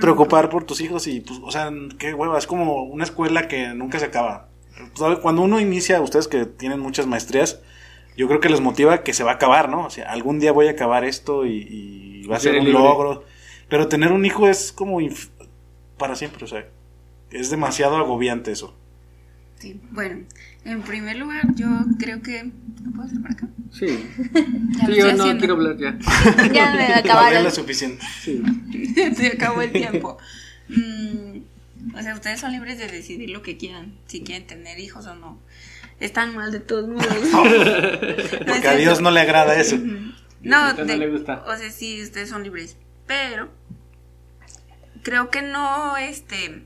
[0.00, 3.68] preocupar por tus hijos y, pues, o sea, qué hueva, es como una escuela que
[3.74, 4.48] nunca se acaba.
[4.94, 5.20] ¿Sabe?
[5.20, 7.60] Cuando uno inicia, ustedes que tienen muchas maestrías,
[8.16, 9.86] yo creo que les motiva que se va a acabar, ¿no?
[9.86, 11.66] O sea, algún día voy a acabar esto y,
[12.22, 12.72] y va a ser un libre.
[12.72, 13.24] logro.
[13.68, 15.30] Pero tener un hijo es como inf-
[15.98, 16.66] para siempre, o sea,
[17.30, 18.74] es demasiado agobiante eso.
[19.58, 20.24] Sí, bueno,
[20.66, 21.66] en primer lugar, yo
[21.98, 22.50] creo que.
[22.84, 23.48] ¿Lo puedo hacer para acá?
[23.72, 23.86] Sí.
[24.78, 25.38] Ya lo Sí, yo no haciendo.
[25.38, 25.98] quiero hablar ya.
[26.52, 27.46] Ya me acabaron.
[27.46, 28.04] es suficiente.
[29.14, 30.18] Se acabó el tiempo.
[30.68, 31.38] Mm,
[31.96, 35.14] o sea, ustedes son libres de decidir lo que quieran, si quieren tener hijos o
[35.14, 35.40] no.
[36.00, 37.06] Están mal de todos modos.
[38.46, 39.78] Porque a Dios no le agrada eso.
[40.42, 41.42] No, usted no de- le gusta.
[41.46, 42.76] o sea, sí, ustedes son libres,
[43.06, 43.48] pero
[45.02, 46.64] creo que no, este,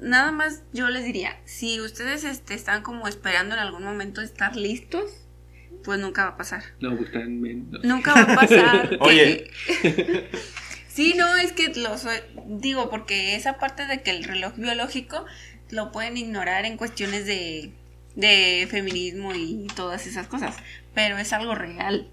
[0.00, 4.56] nada más yo les diría, si ustedes este, están como esperando en algún momento estar
[4.56, 5.10] listos,
[5.84, 6.62] pues nunca va a pasar.
[6.80, 7.82] No gustan menos.
[7.84, 8.88] Nunca va a pasar.
[8.90, 9.50] que- Oye.
[10.88, 15.24] sí, no, es que lo soy- digo, porque esa parte de que el reloj biológico
[15.70, 17.72] lo pueden ignorar en cuestiones de,
[18.16, 20.56] de feminismo y todas esas cosas,
[20.94, 22.08] pero es algo real.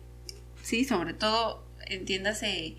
[0.61, 2.75] Sí, sobre todo, entiéndase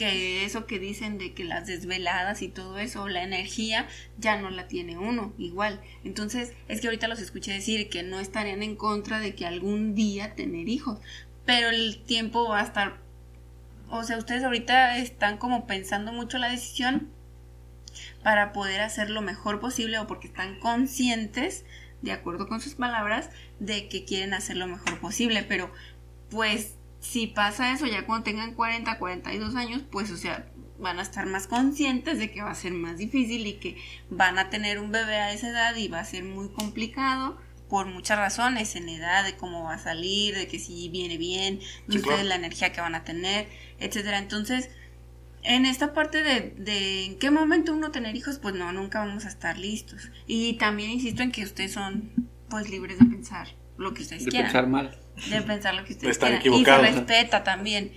[0.00, 3.86] que eso que dicen de que las desveladas y todo eso, la energía
[4.16, 5.82] ya no la tiene uno igual.
[6.04, 9.94] Entonces, es que ahorita los escuché decir que no estarían en contra de que algún
[9.94, 10.98] día tener hijos,
[11.44, 12.96] pero el tiempo va a estar,
[13.90, 17.10] o sea, ustedes ahorita están como pensando mucho la decisión
[18.22, 21.66] para poder hacer lo mejor posible o porque están conscientes,
[22.00, 25.70] de acuerdo con sus palabras, de que quieren hacer lo mejor posible, pero
[26.30, 30.46] pues si pasa eso ya cuando tengan 40, 42 años, pues o sea,
[30.78, 33.76] van a estar más conscientes de que va a ser más difícil y que
[34.10, 37.38] van a tener un bebé a esa edad y va a ser muy complicado
[37.68, 41.60] por muchas razones, en edad, de cómo va a salir, de que si viene bien,
[41.60, 42.24] de Sí, ustedes claro.
[42.28, 43.48] la energía que van a tener,
[43.78, 44.18] etcétera.
[44.18, 44.70] Entonces,
[45.42, 49.24] en esta parte de, de en qué momento uno tener hijos, pues no, nunca vamos
[49.24, 50.10] a estar listos.
[50.26, 52.10] Y también insisto en que ustedes son
[52.48, 54.98] pues libres de pensar lo que ustedes De quieran pensar mal.
[55.28, 56.40] de pensar lo que ustedes estar quieran.
[56.40, 56.86] equivocados.
[56.86, 57.92] Y se respeta también.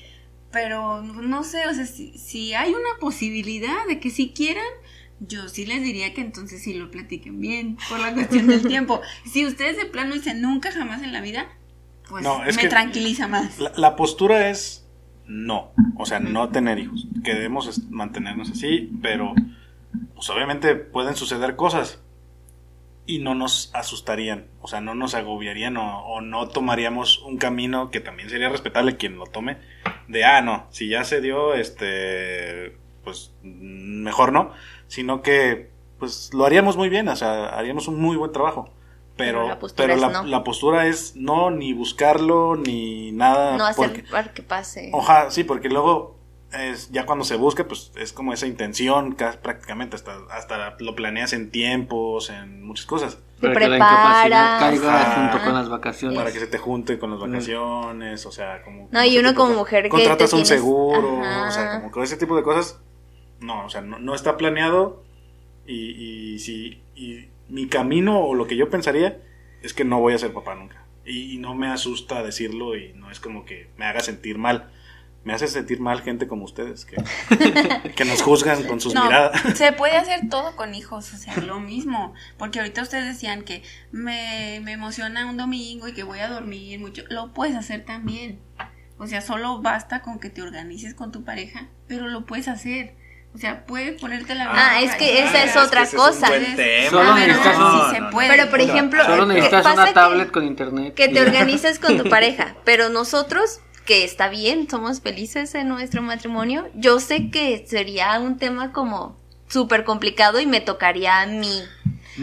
[0.51, 4.63] Pero no sé, o sea, si, si hay una posibilidad de que si quieran,
[5.19, 9.01] yo sí les diría que entonces sí lo platiquen bien, por la cuestión del tiempo.
[9.25, 11.47] Si ustedes de plano dicen nunca jamás en la vida,
[12.07, 13.57] pues No, es me tranquiliza más.
[13.59, 14.87] La, la postura es
[15.25, 15.71] no.
[15.97, 17.07] O sea, no tener hijos.
[17.23, 19.33] Queremos mantenernos así, pero
[20.13, 22.02] pues obviamente pueden suceder cosas
[23.05, 27.91] y no nos asustarían, o sea, no nos agobiarían o, o no tomaríamos un camino
[27.91, 29.57] que también sería respetable quien lo tome,
[30.07, 34.51] de, ah, no, si ya se dio, este, pues mejor no,
[34.87, 38.69] sino que pues lo haríamos muy bien, o sea, haríamos un muy buen trabajo.
[39.15, 40.23] Pero, Pero la postura pero es la, no.
[40.27, 43.57] la postura es no, ni buscarlo, ni nada.
[43.57, 44.89] no hacer porque- que pase.
[44.91, 46.12] Ojalá, sí, porque luego
[46.53, 50.95] es, ya cuando se busca, pues es como esa intención, ca- prácticamente hasta, hasta lo
[50.95, 54.59] planeas en tiempos, en muchas cosas, Te Para que la incapacidad preparas.
[54.59, 55.21] caiga Ajá.
[55.31, 56.17] junto con las vacaciones.
[56.17, 58.87] para que se te junte con las vacaciones, o sea, como...
[58.91, 61.47] No, y uno como mujer que Contratas te un tienes- seguro, Ajá.
[61.47, 62.79] o sea, como que ese tipo de cosas,
[63.39, 65.03] no, o sea, no, no está planeado
[65.65, 69.19] y, y si y mi camino o lo que yo pensaría
[69.61, 70.85] es que no voy a ser papá nunca.
[71.05, 74.71] Y, y no me asusta decirlo y no es como que me haga sentir mal.
[75.23, 76.97] Me hace sentir mal gente como ustedes que,
[77.95, 79.41] que nos juzgan con sus No, miradas.
[79.57, 82.13] se puede hacer todo con hijos, o sea, lo mismo.
[82.37, 86.79] Porque ahorita ustedes decían que me, me emociona un domingo y que voy a dormir
[86.79, 87.03] mucho.
[87.09, 88.39] Lo puedes hacer también.
[88.97, 92.95] O sea, solo basta con que te organices con tu pareja, pero lo puedes hacer.
[93.33, 96.27] O sea, puedes ponerte la Ah, es que esa es otra cosa.
[96.27, 98.29] Solo sí se puede.
[98.29, 100.93] Pero, por ejemplo, Solo ¿qué necesitas una que- tablet con internet.
[100.93, 106.01] Que te organices con tu pareja, pero nosotros, que está bien, somos felices en nuestro
[106.01, 109.19] matrimonio, yo sé que sería un tema como
[109.49, 111.75] súper complicado y me tocaría a mí.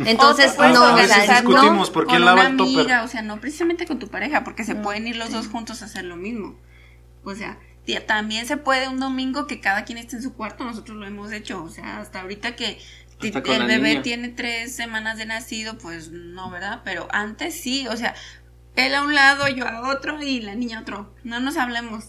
[0.04, 1.92] Entonces, O no, o sea, discutimos no.
[1.92, 2.86] por quién lava una el topper.
[2.86, 5.48] amiga, o sea, no precisamente con tu pareja, porque se Mm, pueden ir los dos
[5.48, 6.60] juntos a hacer lo mismo.
[7.24, 10.64] O sea, tía, también se puede un domingo que cada quien esté en su cuarto,
[10.64, 12.78] nosotros lo hemos hecho, o sea, hasta ahorita que
[13.44, 14.02] el bebé niña.
[14.02, 16.80] tiene tres semanas de nacido, pues no, ¿verdad?
[16.84, 18.14] Pero antes sí, o sea,
[18.86, 21.14] él a un lado, yo a otro y la niña a otro.
[21.24, 22.04] No nos hablemos.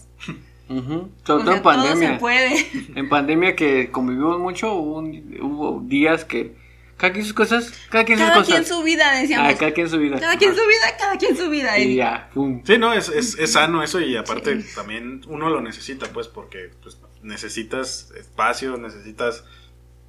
[0.68, 0.82] Sobre
[1.24, 2.18] todo en todo se pandemia.
[2.18, 2.66] puede.
[2.94, 6.56] En pandemia que convivimos mucho, hubo, un- hubo días que
[6.96, 8.54] cada quien sus cosas, cada quien sus Cada cosas.
[8.54, 9.52] quien su vida, decíamos.
[9.52, 10.18] Ah, cada quien su vida.
[10.20, 11.78] Cada quien su vida, cada quien su vida.
[11.78, 12.62] Y ya, pum.
[12.64, 16.70] Sí, no, es, es, es sano eso y aparte también uno lo necesita, pues, porque
[16.82, 19.44] pues, necesitas espacio, necesitas...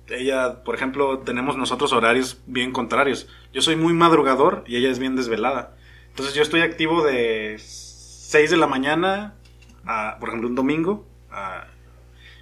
[0.08, 3.28] Ella, por ejemplo, tenemos nosotros horarios bien contrarios.
[3.54, 5.76] Yo soy muy madrugador y ella es bien desvelada.
[6.14, 9.34] Entonces yo estoy activo de 6 de la mañana,
[9.86, 11.66] a, por ejemplo, un domingo, a-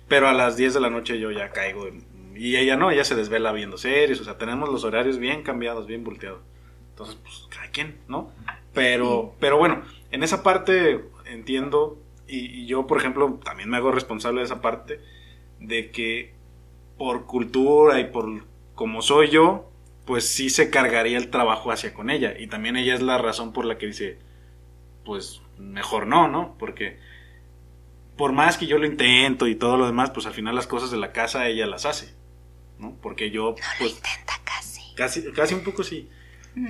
[0.09, 1.87] pero a las 10 de la noche yo ya caigo.
[2.35, 5.85] y ella no, ella se desvela viendo series, o sea, tenemos los horarios bien cambiados,
[5.85, 6.41] bien volteados.
[6.89, 8.31] Entonces, pues, cada quien, ¿no?
[8.73, 13.91] Pero, pero bueno, en esa parte entiendo, y, y yo, por ejemplo, también me hago
[13.91, 15.01] responsable de esa parte,
[15.59, 16.33] de que
[16.97, 18.43] por cultura y por
[18.75, 19.70] como soy yo,
[20.11, 22.33] pues sí se cargaría el trabajo hacia con ella.
[22.37, 24.19] Y también ella es la razón por la que dice,
[25.05, 26.57] pues mejor no, ¿no?
[26.59, 26.99] Porque
[28.17, 30.91] por más que yo lo intento y todo lo demás, pues al final las cosas
[30.91, 32.13] de la casa ella las hace,
[32.77, 32.93] ¿no?
[33.01, 33.91] Porque yo, pues...
[33.91, 36.09] Intenta casi, Casi, casi un poco sí.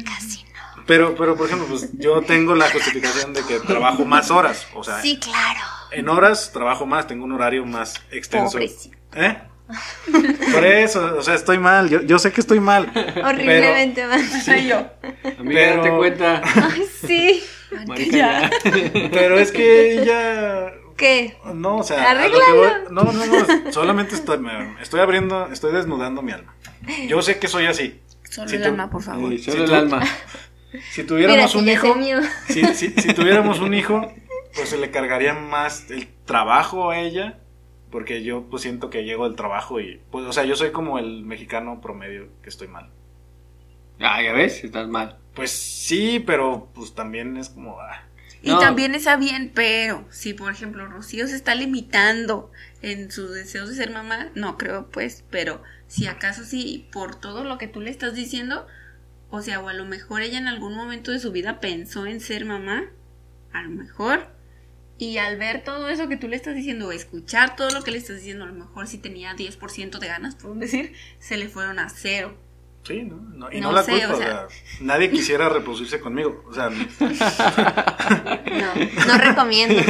[0.06, 0.84] casi no.
[0.86, 4.68] Pero, pero, por ejemplo, pues yo tengo la justificación de que trabajo más horas.
[4.76, 5.62] O sea, Sí, claro.
[5.90, 8.52] en horas trabajo más, tengo un horario más extenso.
[8.60, 8.96] Pobrecito.
[9.16, 9.36] ¿Eh?
[10.54, 11.90] Por eso, o sea, estoy mal.
[11.90, 12.92] Yo, yo sé que estoy mal.
[13.24, 14.24] Horriblemente mal.
[14.44, 14.88] soy yo.
[15.40, 16.42] Amiga, Pero- date cuenta.
[16.44, 17.44] Ay, sí.
[17.88, 18.50] Marica, ya.
[19.12, 20.74] Pero es que ella.
[20.98, 21.38] ¿Qué?
[21.56, 22.12] No, o sea.
[22.12, 22.90] Arréglalo.
[22.92, 23.72] no, no, no.
[23.72, 26.56] Solamente estoy, me- estoy abriendo, estoy desnudando mi alma.
[27.08, 28.02] Yo sé que soy así.
[28.30, 29.32] Solo Si el tú- alma, por favor.
[29.32, 30.04] Ey, solo Si el tú- alma.
[30.92, 31.96] Si Mira, tuviéramos si un hijo.
[32.48, 34.14] si tuviéramos un hijo,
[34.56, 37.40] pues se le cargaría más el trabajo a ella,
[37.92, 40.98] porque yo pues siento que llego del trabajo y, pues, o sea, yo soy como
[41.00, 42.90] el mexicano promedio que estoy mal.
[44.00, 45.18] Ah, ya ves, estás mal.
[45.36, 48.04] Pues sí, pero pues también es como, ah,
[48.44, 48.60] Y No.
[48.60, 53.76] también está bien, pero si por ejemplo Rocío se está limitando en sus deseos de
[53.76, 57.92] ser mamá, no creo pues, pero si acaso sí, por todo lo que tú le
[57.92, 58.66] estás diciendo,
[59.30, 62.20] o sea, o a lo mejor ella en algún momento de su vida pensó en
[62.20, 62.86] ser mamá,
[63.54, 64.28] a lo mejor,
[65.04, 67.90] y al ver todo eso que tú le estás diciendo, o escuchar todo lo que
[67.92, 71.50] le estás diciendo, a lo mejor si tenía 10% de ganas, por decir, se le
[71.50, 72.36] fueron a cero.
[72.84, 73.16] sí, ¿no?
[73.16, 74.48] No- y no, No la sé, culpa, o sea.
[74.80, 76.70] nadie quisiera reproducirse conmigo, o sea,
[78.52, 79.82] No, no recomiendo.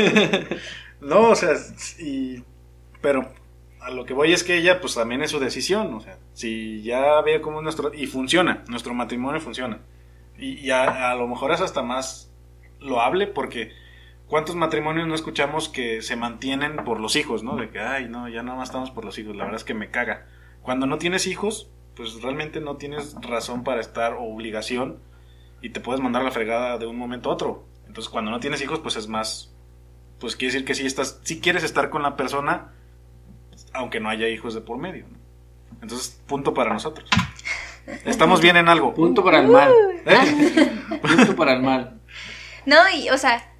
[1.02, 1.52] no, o sea,
[2.00, 2.44] y,
[3.02, 3.34] pero
[3.82, 6.82] a lo que voy es que ella pues también es su decisión, o sea, si
[6.84, 9.80] ya ve cómo es nuestro, y funciona, nuestro matrimonio funciona,
[10.38, 12.32] y, y a, a lo mejor es hasta más
[12.80, 13.72] loable porque
[14.32, 17.58] cuántos matrimonios no escuchamos que se mantienen por los hijos, ¿no?
[17.58, 19.74] De que, ay, no, ya nada más estamos por los hijos, la verdad es que
[19.74, 20.26] me caga.
[20.62, 25.00] Cuando no tienes hijos, pues realmente no tienes razón para estar o obligación
[25.62, 27.66] y te puedes mandar a la fregada de un momento a otro.
[27.88, 29.54] Entonces, cuando no tienes hijos, pues es más
[30.22, 32.70] pues quiere decir que sí estás, si quieres estar con la persona,
[33.74, 35.08] aunque no haya hijos de por medio.
[35.10, 35.18] ¿no?
[35.82, 37.10] Entonces, punto para nosotros.
[38.06, 38.94] Estamos bien en algo.
[38.94, 39.74] Punto para el mal.
[40.06, 40.72] ¿Eh?
[41.02, 42.00] Punto para el mal.
[42.66, 43.51] No, y, o sea,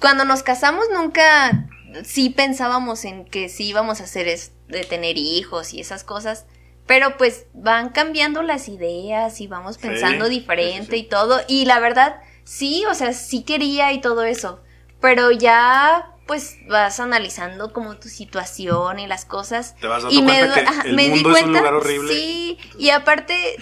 [0.00, 1.68] cuando nos casamos nunca
[2.04, 6.46] sí pensábamos en que sí íbamos a hacer es de tener hijos y esas cosas.
[6.86, 11.06] Pero pues van cambiando las ideas y vamos pensando sí, diferente sí, sí.
[11.06, 11.40] y todo.
[11.46, 14.60] Y la verdad, sí, o sea, sí quería y todo eso.
[15.00, 19.76] Pero ya pues vas analizando como tu situación y las cosas.
[19.80, 21.50] Te vas dando y me, cuenta do- que ajá, el me di mundo es un
[21.50, 22.14] cuenta, lugar horrible.
[22.14, 23.56] Sí, y aparte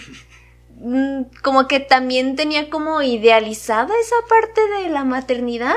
[0.77, 5.75] mm, como que también tenía como idealizada esa parte de la maternidad.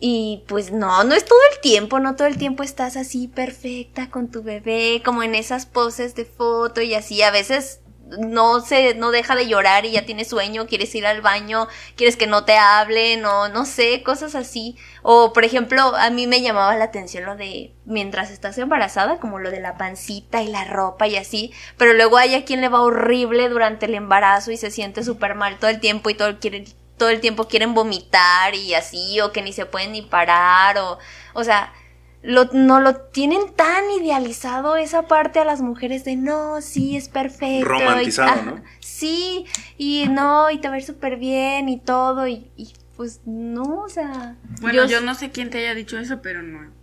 [0.00, 4.10] Y pues no, no es todo el tiempo, no todo el tiempo estás así perfecta
[4.10, 7.20] con tu bebé, como en esas poses de foto y así.
[7.22, 7.80] A veces
[8.18, 12.16] no se, no deja de llorar y ya tiene sueño, quieres ir al baño, quieres
[12.16, 14.76] que no te hablen, o no sé, cosas así.
[15.02, 19.38] O por ejemplo, a mí me llamaba la atención lo de mientras estás embarazada, como
[19.38, 21.52] lo de la pancita y la ropa y así.
[21.76, 25.34] Pero luego hay a quien le va horrible durante el embarazo y se siente súper
[25.34, 26.64] mal todo el tiempo y todo quiere
[26.98, 30.98] todo el tiempo quieren vomitar y así, o que ni se pueden ni parar, o,
[31.34, 31.72] o sea,
[32.20, 37.08] lo, no lo tienen tan idealizado esa parte a las mujeres de no, sí, es
[37.08, 37.60] perfecto.
[37.60, 38.62] y- Romantizado, ajá, ¿no?
[38.80, 39.46] Sí,
[39.78, 43.82] y no, y te va a ir súper bien y todo, y, y, pues no,
[43.84, 44.36] o sea.
[44.60, 46.76] Bueno, yo, no sé quién te haya dicho eso, pero no.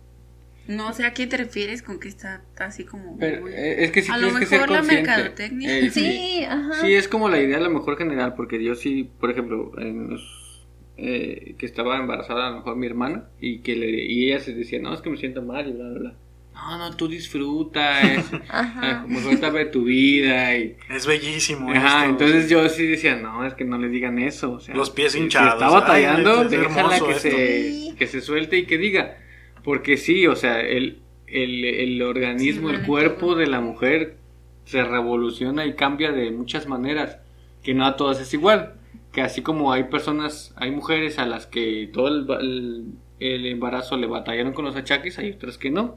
[0.68, 3.16] No sé a qué te refieres con que está así como.
[3.18, 5.78] Pero, muy- eh, es que sí a lo tienes que ser mejor la mercadotecnia.
[5.78, 6.74] Eh, Sí, ajá.
[6.80, 10.10] Sí, es como la idea a lo mejor general, porque yo sí, por ejemplo, en
[10.10, 14.40] los, eh, que estaba embarazada a lo mejor mi hermana y que le, y ella
[14.40, 16.14] se decía, no, es que me siento mal y bla, bla, bla.
[16.54, 19.02] No, no, tú disfruta, es, Ajá.
[19.02, 20.74] como suéltame de tu vida y...
[20.88, 21.70] Es bellísimo.
[21.70, 22.10] Ajá, esto.
[22.24, 24.52] entonces yo sí decía, no, es que no le digan eso.
[24.52, 25.54] O sea, Los pies si- si hinchados.
[25.54, 27.20] está batallando, Ay, es déjala que esto.
[27.20, 27.94] se, Sí.
[27.98, 29.18] que se suelte y que diga.
[29.66, 34.18] Porque sí, o sea, el, el, el organismo, Sí, el cuerpo de la mujer
[34.64, 37.18] se revoluciona y cambia de muchas maneras.
[37.62, 38.74] Que no a todas es igual.
[39.12, 42.84] Que así como hay personas, hay mujeres a las que todo el, el-
[43.20, 45.96] el embarazo le batallaron con los achaques, hay otras que no.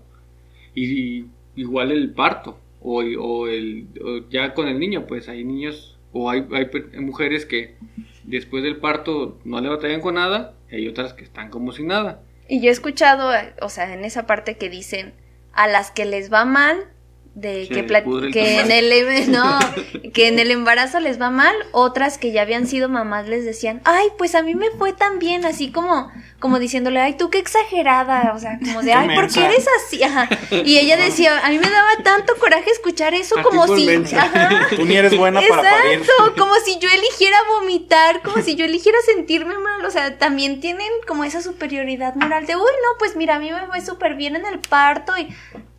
[0.76, 0.86] Y,
[1.20, 5.98] y igual el parto, o, o el, o ya con el niño, pues hay niños,
[6.14, 6.70] o hay, hay
[7.02, 7.76] mujeres que
[8.24, 11.88] después del parto no le batallan con nada, y hay otras que están como sin
[11.88, 12.24] nada.
[12.50, 15.14] Y yo he escuchado, eh, o sea, en esa parte que dicen
[15.54, 16.92] a las que les va mal,
[17.36, 19.60] de Se que, que en el em- no,
[20.14, 23.82] que en el embarazo les va mal, otras que ya habían sido mamás les decían,
[23.86, 27.38] ay, pues a mí me fue tan bien, así como, como diciéndole, ay, tú qué
[27.40, 29.46] exagerada, o sea, como de, Qué ay, ¿por qué mensa".
[29.46, 30.04] eres así?
[30.04, 30.28] Ajá.
[30.52, 34.68] Y ella decía, a mí me daba tanto coraje escuchar eso A como si, ajá,
[34.76, 36.00] Tú ni eres buena para parir.
[36.00, 40.60] Exacto, como si yo eligiera vomitar, como si yo eligiera sentirme mal, o sea, también
[40.60, 44.16] tienen como esa superioridad moral de, uy, no, pues mira, a mí me fue súper
[44.16, 45.30] bien en el parto y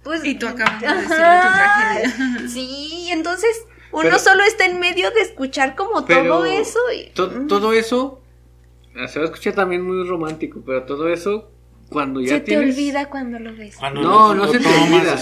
[0.03, 0.25] pues...
[0.25, 2.49] Y tú acabas de decirle tu tragedia.
[2.49, 7.11] Sí, entonces uno Pero- solo está en medio de escuchar como todo eso y...
[7.11, 8.21] to- todo eso,
[8.97, 11.51] ah, se va a escuchar también muy romántico, pero todo eso,
[11.91, 12.75] cuando ya Se te tienes...
[12.77, 13.77] olvida cuando lo ves.
[13.77, 15.17] Cuando No, lo- no lo se te olvida.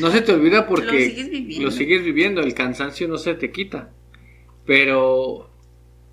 [0.00, 1.64] No se te olvida porque Lo sigues viviendo.
[1.66, 3.90] lo sigues viviendo, el cansancio no se te quita.
[4.66, 5.50] Pero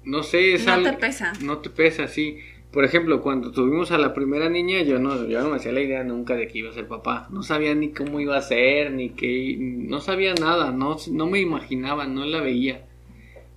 [0.03, 1.33] no sé, es No algo- te pesa.
[1.41, 2.39] No te pesa, sí.
[2.71, 5.81] Por ejemplo, cuando tuvimos a la primera niña, yo no, yo no me hacía la
[5.81, 7.27] idea nunca de que iba a ser papá.
[7.29, 11.41] No sabía ni cómo iba a ser, ni qué, no sabía nada, no, no me
[11.41, 12.85] imaginaba, no la veía.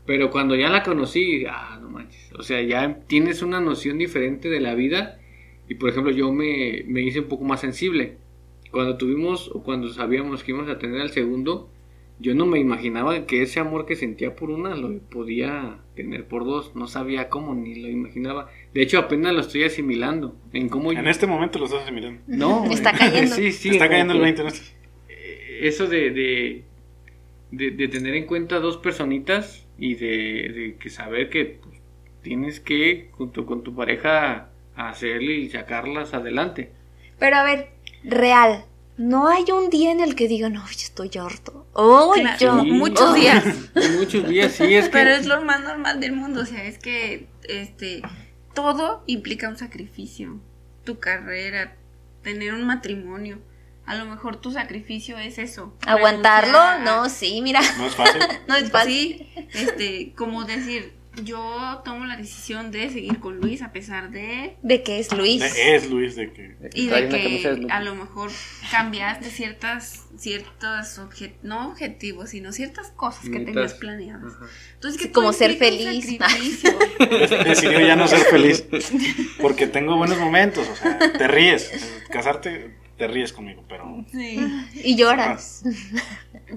[0.05, 2.33] Pero cuando ya la conocí, ah, no manches.
[2.37, 5.21] O sea, ya tienes una noción diferente de la vida.
[5.69, 8.17] Y por ejemplo, yo me, me hice un poco más sensible.
[8.73, 11.71] Cuando tuvimos, o cuando sabíamos que íbamos a tener al segundo,
[12.19, 16.45] yo no me imaginaba que ese amor que sentía por una lo podía tener por
[16.45, 16.75] dos.
[16.75, 18.51] No sabía cómo, ni lo imaginaba.
[18.73, 20.37] De hecho, apenas lo estoy asimilando.
[20.53, 22.21] En cómo yo- En este momento lo estás mirando.
[22.27, 23.35] No, Está eh, cayendo.
[23.35, 24.67] sí, sí, Está cayendo el que- 20 en esto.
[25.09, 26.63] eh, eso de, de,
[27.51, 30.07] de, de tener en cuenta dos personitas y de,
[30.53, 31.81] de que saber que pues,
[32.23, 36.71] tienes que, junto con tu pareja, hacerle y sacarlas adelante.
[37.19, 37.69] Pero a ver,
[38.03, 38.65] real,
[38.97, 41.67] no hay un día en el que diga, no, yo estoy harto.
[41.73, 42.63] Oh, Claro, yo...
[42.63, 42.71] Sí.
[42.73, 43.15] muchos oh".
[43.15, 43.45] días.
[43.99, 44.91] Muchos días, sí, es que...
[44.93, 48.03] Pero es lo más normal del mundo, o sea, es que este
[48.55, 50.39] todo implica un sacrificio.
[50.85, 51.75] Tu carrera,
[52.23, 53.41] tener un matrimonio.
[53.87, 55.75] A lo mejor tu sacrificio es eso.
[55.87, 56.59] ¿Aguantarlo?
[56.59, 58.23] a- No, sí, mira, No es fácil.
[58.49, 58.93] no es fácil.
[58.93, 64.57] Sí, este, como decir, yo tomo la decisión de seguir con Luis a pesar de
[64.63, 65.41] ¿De qué es Luis?
[65.41, 66.57] De- es Luis de que.
[66.75, 68.31] y de que a lo mejor
[68.71, 74.33] cambiaste ciertas ciertos obje- no objetivos sino ciertas cosas que tenías planeadas
[74.75, 76.05] entonces que Como ser feliz.
[76.19, 76.71] sacrificio.
[77.45, 78.65] Decidió ya no ser feliz.
[79.41, 80.69] Porque tengo buenos momentos.
[80.69, 81.71] O sea, te ríes.
[82.11, 84.05] Casarte, te ríes conmigo, pero.
[84.11, 84.39] sí
[84.85, 85.65] Y lloras.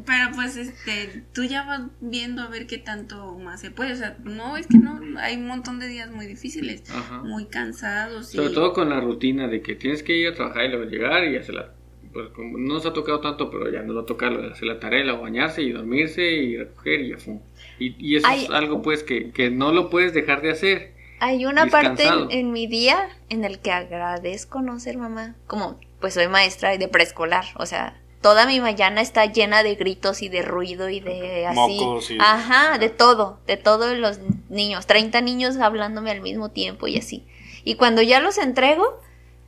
[0.06, 3.96] pero pues este tú ya vas viendo a ver qué tanto más se puede o
[3.96, 7.24] sea no es que no hay un montón de días muy difíciles Ajá.
[7.24, 10.66] muy cansados y Sobre todo con la rutina de que tienes que ir a trabajar
[10.66, 11.74] y luego llegar y hacer la...
[12.14, 14.68] Pues como no nos ha tocado tanto, pero ya no lo toca lo de hacer
[14.68, 17.40] la tarea, luego bañarse y dormirse y recoger y ya fue.
[17.80, 18.46] Y, y eso Ay.
[18.46, 20.94] es algo pues que, que no lo puedes dejar de hacer.
[21.20, 25.36] Hay una parte en, en mi día en el que agradezco no ser mamá.
[25.48, 27.46] Como, pues soy maestra de preescolar.
[27.56, 31.56] O sea, toda mi mañana está llena de gritos y de ruido y de así.
[31.80, 33.40] Mocos y- Ajá, de todo.
[33.48, 34.20] De todos los
[34.50, 34.86] niños.
[34.88, 37.26] 30 niños hablándome al mismo tiempo y así.
[37.64, 39.00] Y cuando ya los entrego,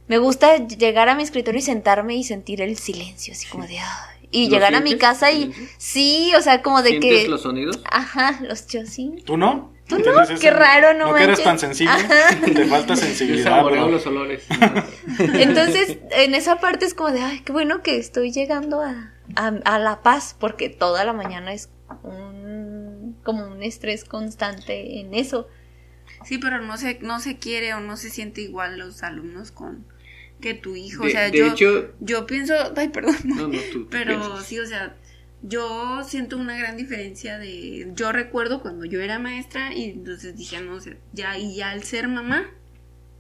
[0.08, 3.80] me gusta llegar a mi escritorio y sentarme y sentir el silencio, así como de...
[3.80, 3.88] "Ay".
[4.32, 5.52] Y ¿Lo llegar a mi casa y...
[5.52, 5.68] ¿Silencio?
[5.80, 7.28] Sí, o sea, como de ¿Sientes que...
[7.30, 7.80] los sonidos?
[7.90, 9.16] Ajá, los yo sí.
[9.26, 9.72] ¿Tú no?
[9.90, 10.40] ¿Tú no?
[10.40, 11.44] Qué raro, no ¿No que eres manches.
[11.46, 11.94] tan sensible?
[11.94, 12.40] Ajá.
[12.46, 13.90] Te falta sensibilidad, bro.
[13.90, 14.44] los olores.
[15.20, 19.48] Entonces, en esa parte es como de, ay, qué bueno que estoy llegando a, a,
[19.48, 21.70] a la paz, porque toda la mañana es
[22.04, 25.48] un, como un estrés constante en eso.
[26.26, 29.86] Sí, pero no se, no se quiere o no se siente igual los alumnos con
[30.42, 31.04] que tu hijo.
[31.04, 34.60] De- o sea, de yo, hecho- yo pienso, ay, perdón, No, no, tú, pero sí,
[34.60, 34.96] o sea,
[35.42, 40.62] yo siento una gran diferencia de, yo recuerdo cuando yo era maestra y entonces dije,
[40.62, 40.80] no, o
[41.14, 42.50] ya, y ya al ser mamá,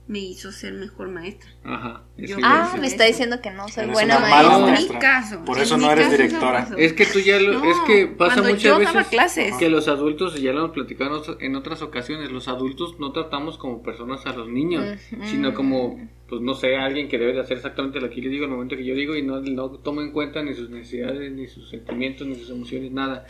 [0.10, 1.48] me hizo ser mejor maestra.
[1.64, 2.02] Ajá.
[2.18, 4.58] Yo- Ah, me está diciendo que no soy Eres buena maestra.
[4.58, 4.80] maestra.
[4.88, 5.46] En mi caso.
[5.46, 6.68] Por eso no eres directora.
[6.80, 9.54] Es que tú ya lo, No, es que pasa muchas yo veces clases.
[9.58, 13.60] que los adultos, y ya lo hemos platicado en otras- ocasiones, los adultos no tratamos
[13.60, 17.58] como personas a los niños, sino como, pues no sé, alguien que debe de hacer
[17.58, 20.12] exactamente lo que yo digo al momento que yo digo y no, no toma en
[20.12, 23.28] cuenta ni sus necesidades, ni sus sentimientos, ni sus emociones, nada.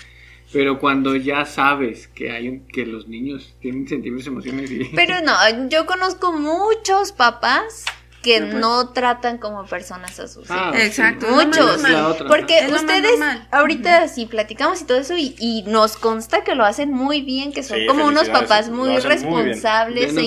[0.51, 4.83] Pero cuando ya sabes que hay un- que los niños tienen sentimientos, emociones y...
[4.95, 5.33] Pero no,
[5.69, 7.85] yo conozco muchos papás
[8.23, 8.53] que pues.
[8.55, 10.81] no tratan como personas a sus Ah, hijos.
[10.87, 11.31] Exacto, sí.
[11.31, 11.83] es lo Muchos.
[11.85, 13.17] otra, Porque ustedes
[13.51, 17.53] ahorita sí platicamos y todo eso y, y nos consta que lo hacen muy bien,
[17.53, 19.03] que son Sí, como unos papás muy muy bien.
[19.03, 20.23] responsables Denos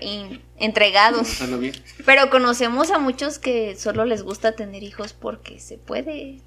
[0.00, 1.40] e in- entregados.
[1.42, 1.74] Ah, bien.
[2.06, 6.40] Pero conocemos a muchos que solo les gusta tener hijos porque se puede.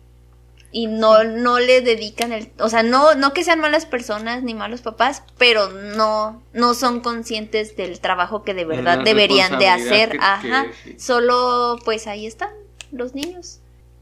[0.72, 2.50] Y no, no le dedican el...
[2.60, 7.00] O sea, no, no que sean malas personas ni malos papás, pero no, no son
[7.00, 10.12] conscientes del trabajo que de verdad deberían de hacer.
[10.12, 10.68] que- Ajá.
[10.84, 11.00] que- sí.
[11.00, 12.52] Solo pues ahí están
[12.92, 13.62] los niños.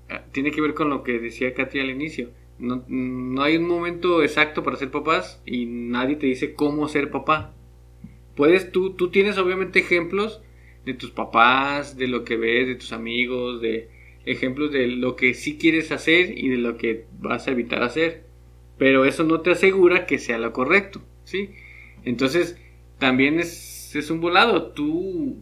[0.09, 2.31] Ah, tiene que ver con lo que decía Katy al inicio.
[2.59, 7.11] No, no hay un momento exacto para ser papás y nadie te dice cómo ser
[7.11, 7.53] papá.
[8.35, 10.41] Puedes, tú, tú tienes obviamente ejemplos
[10.85, 13.89] de tus papás, de lo que ves, de tus amigos, de
[14.27, 18.25] ejemplos de lo que sí quieres hacer y de lo que vas a evitar hacer.
[18.77, 21.51] Pero eso no te asegura que sea lo correcto, ¿sí?
[22.03, 22.59] Entonces,
[22.99, 24.71] también es, es un volado.
[24.71, 25.37] Tú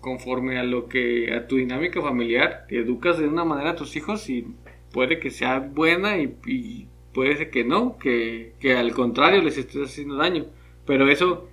[0.00, 3.96] conforme a lo que a tu dinámica familiar te educas de una manera a tus
[3.96, 4.46] hijos y
[4.92, 9.90] puede que sea buena y, puede ser que no que, que al contrario les estés
[9.90, 10.46] haciendo daño
[10.84, 11.48] pero eso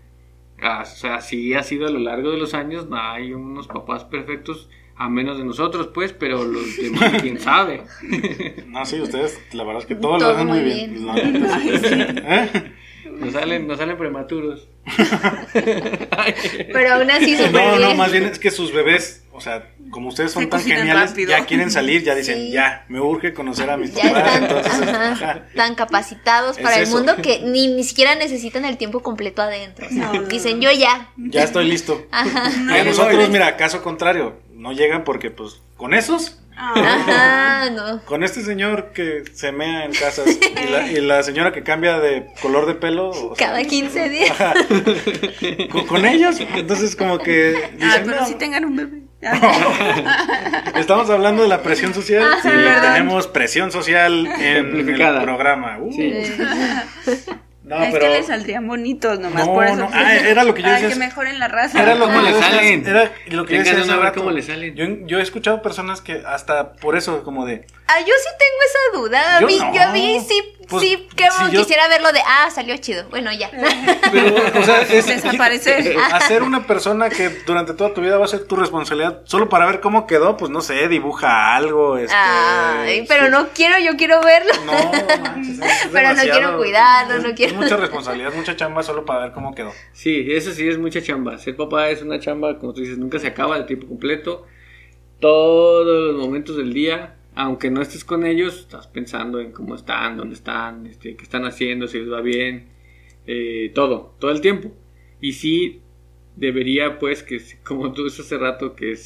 [0.62, 3.68] ah, o sea sí ha sido a lo largo de los años no hay unos
[3.68, 7.84] papás perfectos a menos de nosotros pues pero los demás quién sabe
[8.68, 10.94] No, sí, ustedes, la verdad es que todo, lo hacen muy bien.
[10.94, 11.06] bien.
[11.08, 11.70] La neta, sí.
[11.84, 12.72] ¿Eh?
[13.20, 14.68] nos salen nos salen prematuros
[15.54, 17.98] Pero aún así súper No, no, bien.
[17.98, 21.30] más bien es que sus bebés, o sea, como ustedes son Se tan geniales, rápido.
[21.32, 22.52] ya quieren salir, ya dicen, Sí.
[22.52, 24.26] ya, me urge conocer a mis ya papás.
[24.28, 25.42] están entonces, ajá, ajá.
[25.56, 26.96] tan capacitados Es para el eso.
[26.98, 29.88] mundo que ni, ni siquiera necesitan el tiempo completo adentro.
[29.88, 30.64] O sea, No, no, dicen, no.
[30.64, 31.10] yo ya.
[31.18, 32.06] ya estoy listo.
[32.12, 32.52] Ajá.
[32.76, 36.74] Y a nosotros, mira, caso contrario, no llegan porque, pues, con esos, Ah,
[37.66, 38.06] Ajá, no.
[38.06, 40.28] con este señor que se mea en casas
[40.64, 44.10] y la, y la señora que cambia de color de pelo, o sea, Cada 15
[44.10, 44.30] días.
[44.30, 44.54] ajá,
[45.72, 49.02] con, con ellos, entonces como que ah, pero "No, si tengan un bebé.
[50.76, 55.78] Estamos hablando de la presión social Ajá, y tenemos presión social en el programa.
[55.80, 56.14] Uh, Sí.
[57.80, 59.76] No, es pero que les saldrían bonitos nomás No, por eso.
[59.76, 60.90] no, ah, era lo que yo decía.
[60.90, 61.82] que mejoren la raza.
[61.82, 62.88] era lo que ¿Cómo le yo decía- salen?
[62.88, 64.20] Era lo que yo Tengan decía hace rato.
[64.20, 64.76] cómo le salen.
[64.76, 68.62] Yo, yo he escuchado personas que hasta por eso como de Ah, yo sí tengo
[68.66, 69.38] esa duda.
[69.38, 69.74] A Yo mí, no.
[69.76, 73.08] yo a mí sí, Pues, sí, que si yo- quisiera verlo de, ah, salió chido.
[73.10, 73.52] Bueno, ya.
[74.12, 75.96] Pero, o sea, es Desaparecer.
[76.14, 79.66] hacer una persona que durante toda tu vida va a ser tu responsabilidad solo para
[79.66, 83.32] ver cómo quedó, pues no sé, dibuja algo, este, Ay, pero sí.
[83.32, 84.54] no quiero, yo quiero verlo.
[84.66, 84.72] No,
[85.22, 89.34] manches, es Pero no quiero cuidarlo, no quiero- mucha responsabilidad, mucha chamba solo para ver
[89.34, 89.72] cómo quedó.
[89.92, 91.38] Sí, eso sí es mucha chamba.
[91.38, 94.46] Ser papá es una chamba, como tú dices, nunca se acaba de tiempo completo.
[95.20, 100.18] Todos los momentos del día, aunque no estés con ellos, estás pensando en cómo están,
[100.18, 102.68] dónde están, este, qué están haciendo, si les va bien,
[103.26, 104.72] eh, todo, todo el tiempo.
[105.22, 105.82] Y sí,
[106.36, 108.98] debería, pues, que como tú dices hace rato, que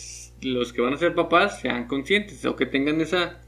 [0.42, 3.42] los que van a ser papás sean conscientes o que tengan esa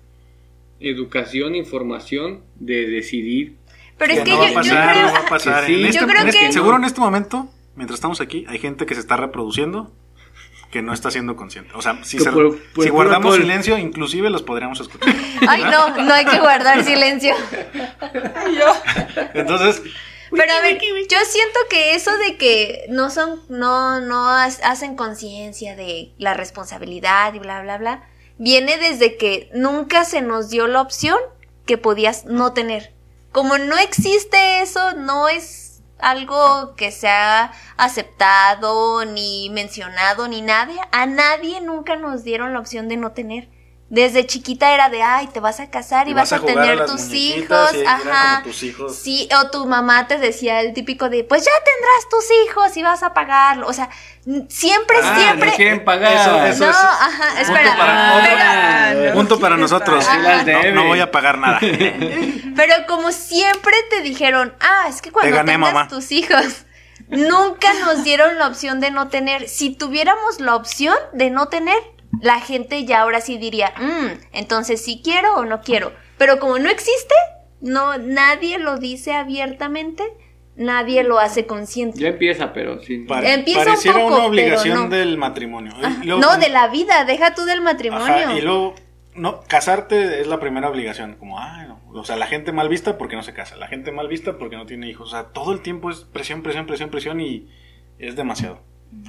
[0.80, 3.58] educación, información de decidir.
[4.00, 5.06] Pero es Que no yo, va a yo pasar, creo...
[5.08, 5.66] no va a pasar.
[5.68, 8.46] Sí, En yo este- creo en este- que- Seguro en este momento, mientras estamos aquí,
[8.50, 9.92] hay gente que se está reproduciendo
[10.72, 11.72] que no está siendo consciente.
[11.76, 15.14] O sea, si, Que se- por- por si puro guardamos silencio, inclusive los podríamos escuchar.
[15.48, 17.34] Ay, no, no hay que guardar silencio.
[19.34, 19.82] Entonces,
[20.32, 24.96] Pero a ver, yo siento que eso de que no son, no, no ha- hacen
[24.96, 28.04] conciencia de la responsabilidad y bla, bla, bla,
[28.38, 31.18] viene desde que nunca se nos dio la opción
[31.66, 32.94] que podías no tener.
[33.32, 40.74] Como no existe eso, no es algo que se ha aceptado, ni mencionado, ni nada,
[40.92, 43.50] a nadie nunca nos dieron la opción de no tener.
[43.90, 47.74] Desde chiquita era de, ay, te vas a casar y, vas, a, tener tus hijos,
[47.74, 48.44] y ajá.
[48.44, 48.96] tus hijos.
[48.96, 52.84] Sí, o tu mamá te decía el típico de, pues ya tendrás tus hijos y
[52.84, 53.66] vas a pagarlo.
[53.68, 53.90] O sea,
[54.48, 55.50] siempre, Ah, siempre.
[55.50, 56.14] no quieren pagar.
[56.14, 57.78] Eso- eso no, es ajá, punto espera.
[57.78, 60.06] para- pero- Ah, no punto para nosotros.
[60.74, 61.60] No, voy a pagar nada.
[62.56, 65.88] Pero como siempre te dijeron, ah, es que cuando Te gané, tengas mamá.
[65.88, 66.66] tus hijos,
[67.08, 69.48] nunca nos dieron la opción de no tener.
[69.50, 71.78] Si tuviéramos la opción de no tener,
[72.22, 75.92] la gente ya ahora sí diría, "Mm, entonces sí quiero o no quiero.
[76.18, 77.14] Pero como no existe,
[77.62, 80.04] no, nadie lo dice abiertamente,
[80.56, 82.00] nadie lo hace consciente.
[82.00, 83.08] Ya empieza, pero sin...
[83.08, 84.96] Pare- Empieza un pareciera poco, una obligación pero no.
[84.96, 85.74] del matrimonio.
[85.82, 86.04] Y Ajá.
[86.04, 88.06] luego- no, de la vida, deja tú del matrimonio.
[88.06, 88.76] Ajá, y luego,
[89.16, 91.16] no, casarte es la primera obligación.
[91.16, 91.80] Como, ay, no.
[91.94, 93.56] O sea, la gente mal vista porque no se casa.
[93.56, 95.08] La gente mal vista porque no tiene hijos.
[95.08, 97.48] O sea, todo el tiempo es presión, presión, presión, presión y
[97.98, 98.62] es demasiado.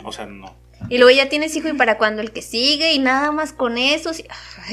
[0.05, 0.55] O sea, no.
[0.89, 3.79] Y luego ya tienes hijo y para cuando el que sigue y nada más con
[3.79, 4.13] eso.
[4.15, 4.25] sí.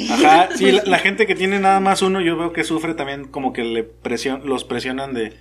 [0.10, 3.26] Ajá, sí, la, la gente que tiene nada más uno, yo veo que sufre también
[3.26, 5.34] como que le presion, los presionan de,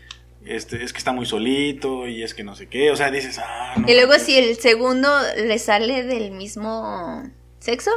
[0.44, 2.90] este, es que está muy solito y es que no sé qué.
[2.90, 3.88] O sea, dices, ah, no.
[3.88, 7.22] Y luego si el segundo le sale del mismo
[7.58, 7.90] sexo,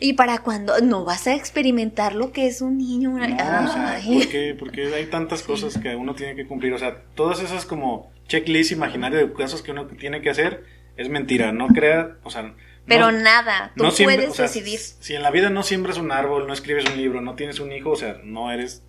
[0.00, 3.10] y para cuando no vas a experimentar lo que es un niño.
[3.10, 4.18] una- No, o sea, Ay.
[4.18, 4.56] ¿por qué?
[4.58, 6.72] Porque hay tantas cosas que uno tiene que cumplir.
[6.74, 10.64] O sea, todas esas como checklist imaginario de cosas que uno tiene que hacer
[10.96, 11.52] es mentira.
[11.52, 12.54] No crea, o sea.
[12.86, 14.78] Pero no, nada, tú no siembra- puedes o sea, decidir.
[14.78, 17.72] Si en la vida no siembras un árbol, no escribes un libro, no tienes un
[17.72, 18.82] hijo, o sea, no eres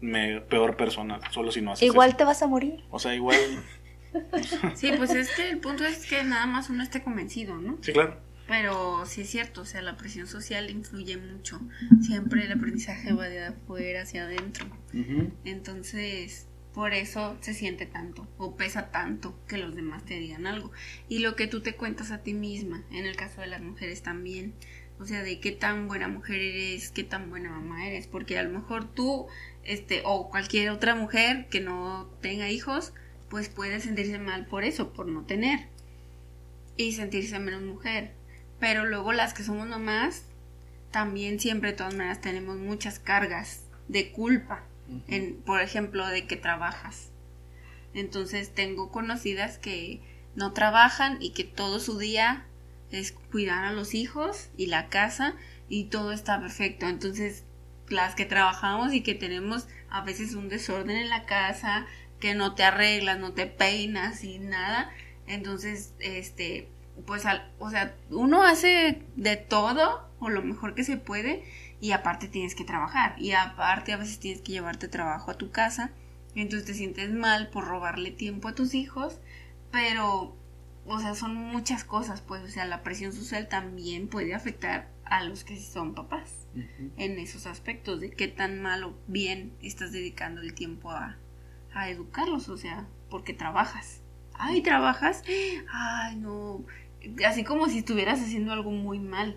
[0.00, 2.18] me- peor persona, solo si no haces Igual eso.
[2.18, 2.84] te vas a morir.
[2.90, 3.36] O sea, igual.
[4.74, 7.78] Sí, pues es que el punto es que nada más uno esté convencido, ¿no?
[7.80, 8.20] Sí, claro.
[8.46, 11.60] Pero sí es cierto, o sea, la presión social influye mucho.
[12.02, 14.66] Siempre el aprendizaje va de afuera hacia adentro.
[15.46, 20.72] Entonces, por eso se siente tanto o pesa tanto que los demás te digan algo.
[21.08, 24.02] Y lo que tú te cuentas a ti misma, en el caso de las mujeres
[24.02, 24.54] también.
[24.98, 28.06] O sea, de qué tan buena mujer eres, qué tan buena mamá eres.
[28.06, 29.26] Porque a lo mejor tú,
[29.64, 32.94] este, o cualquier otra mujer que no tenga hijos,
[33.28, 35.68] pues puede sentirse mal por eso, por no tener.
[36.76, 38.12] Y sentirse menos mujer.
[38.60, 40.24] Pero luego las que somos mamás,
[40.90, 44.64] también siempre de todas maneras tenemos muchas cargas de culpa
[45.08, 47.10] en, por ejemplo, de que trabajas.
[47.94, 50.00] Entonces tengo conocidas que
[50.34, 52.46] no trabajan y que todo su día
[52.90, 55.34] es cuidar a los hijos y la casa
[55.68, 56.86] y todo está perfecto.
[56.86, 57.44] Entonces
[57.88, 61.86] las que trabajamos y que tenemos a veces un desorden en la casa,
[62.20, 64.90] que no te arreglas, no te peinas y nada,
[65.26, 66.68] entonces este
[67.06, 71.44] pues al, o sea, uno hace de todo o lo mejor que se puede
[71.82, 75.50] y aparte tienes que trabajar y aparte a veces tienes que llevarte trabajo a tu
[75.50, 75.90] casa
[76.32, 79.18] y entonces te sientes mal por robarle tiempo a tus hijos
[79.72, 80.36] pero
[80.86, 85.24] o sea son muchas cosas pues o sea la presión social también puede afectar a
[85.24, 86.46] los que son papás
[86.96, 91.18] en esos aspectos de qué tan mal o bien estás dedicando el tiempo a,
[91.74, 94.00] a educarlos o sea porque trabajas.
[94.32, 95.22] Ay trabajas.
[95.72, 96.64] Ay no.
[97.26, 99.36] Así como si estuvieras haciendo algo muy mal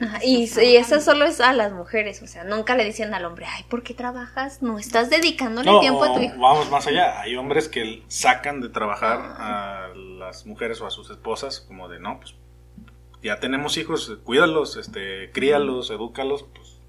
[0.00, 3.24] Ajá, Y, y eso solo es a las mujeres, o sea, nunca le dicen al
[3.24, 4.60] hombre, ay, ¿por qué trabajas?
[4.62, 6.40] No estás dedicándole No, tiempo a tu hijo.
[6.40, 7.20] vamos más allá.
[7.20, 12.00] Hay hombres que sacan de trabajar a las mujeres o a sus esposas como de,
[12.00, 12.34] no, pues
[13.22, 16.80] ya tenemos hijos, cuídalos, este, críalos, edúcalos, pues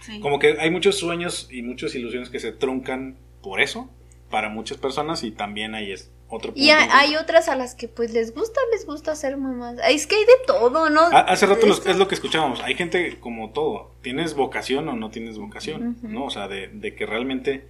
[0.00, 0.20] sí.
[0.20, 3.90] como que hay muchos sueños y muchas ilusiones que se truncan por eso
[4.30, 6.60] para muchas personas y también ahí es otro punto.
[6.60, 9.76] Y hay, otras a las que pues les gusta, les gusta ser mamás.
[9.88, 11.02] Es que hay de todo, ¿no?
[11.12, 12.60] Hace rato los- es lo que escuchábamos.
[12.62, 13.92] Hay gente como todo.
[14.02, 15.96] ¿Tienes vocación o no tienes vocación?
[16.02, 16.24] ¿No?
[16.24, 17.66] O sea, de, de que realmente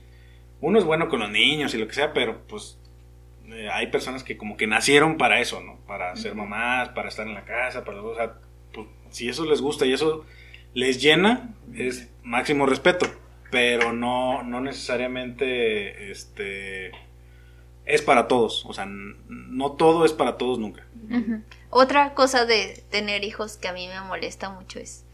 [0.61, 2.79] uno es bueno con los niños y lo que sea, pero pues
[3.49, 5.77] eh, hay personas que como que nacieron para eso, ¿no?
[5.87, 8.01] Para ser mamás, para estar en la casa, para...
[8.03, 8.35] O sea,
[8.73, 10.25] pues, si eso les gusta y eso
[10.73, 13.07] les llena, es máximo respeto,
[13.51, 16.91] pero no, no necesariamente este,
[17.87, 20.87] es para todos, o sea, no todo es para todos nunca.
[21.71, 25.05] Otra cosa de tener hijos que a mí me molesta mucho es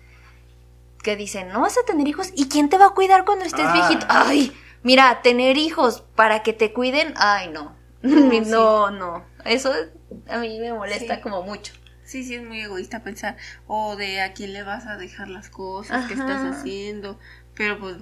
[1.03, 3.67] que dicen, no vas a tener hijos y quién te va a cuidar cuando estés
[3.67, 3.73] Ah.
[3.73, 4.07] viejito.
[4.09, 4.53] Ay,
[4.83, 9.73] mira, tener hijos para que te cuiden, ay no, no, no, eso
[10.29, 11.21] a mí me molesta Sí.
[11.23, 11.73] como mucho.
[12.05, 13.37] Sí, sí, es muy egoísta pensar,
[13.69, 17.19] o de a quién le vas a dejar las cosas que estás haciendo,
[17.55, 17.97] pero pues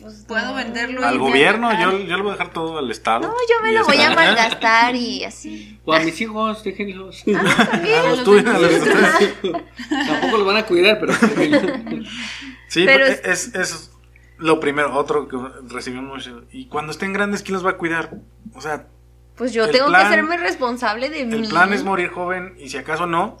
[0.00, 0.54] Pues, puedo no.
[0.54, 1.04] venderlo.
[1.04, 3.20] Al gobierno yo, yo le voy a dejar todo al Estado.
[3.28, 5.78] No, yo me lo voy a malgastar y así.
[5.84, 7.24] O a mis hijos, déjenlos.
[7.36, 7.98] Ah, también.
[8.00, 8.70] A los tuyos, a los.
[10.06, 11.12] Tampoco los van a cuidar, pero.
[12.68, 13.90] Sí, Pero es, es
[14.38, 15.36] lo primero, otro que
[15.72, 16.44] recibimos mucho.
[16.52, 18.14] Y cuando estén grandes, ¿quién los va a cuidar?
[18.54, 18.86] O sea,
[19.36, 21.48] Pues yo El tengo plan- que hacerme responsable de el mí.
[21.48, 23.38] plan es morir joven y si acaso no,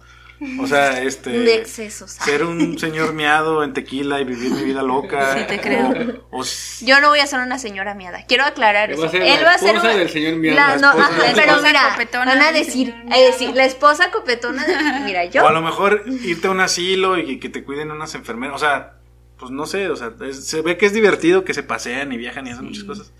[0.60, 1.30] o sea, este...
[1.30, 2.10] de excesos.
[2.12, 5.34] Ser un señor miado en tequila y vivir mi vida loca.
[5.38, 6.22] Sí, te creo.
[6.30, 8.24] O, o s- Yo no voy a ser una señora miada.
[8.26, 9.04] Quiero aclarar Va eso.
[9.06, 10.56] a ser Él la va a ser esposa una- del señor miado.
[10.56, 13.06] La, La no, esposa ajá, del- pero esposa mira, copetona van a decir, señor eh,
[13.06, 13.32] miado.
[13.38, 17.16] sí, la esposa copetona, de- mira, yo o a lo mejor irte a un asilo
[17.18, 18.56] y que te cuiden unas enfermeras.
[18.56, 18.92] O sea,
[19.38, 22.16] pues no sé, o sea, es- se ve que es divertido que se pasean y
[22.18, 23.12] viajan y hacen muchas cosas.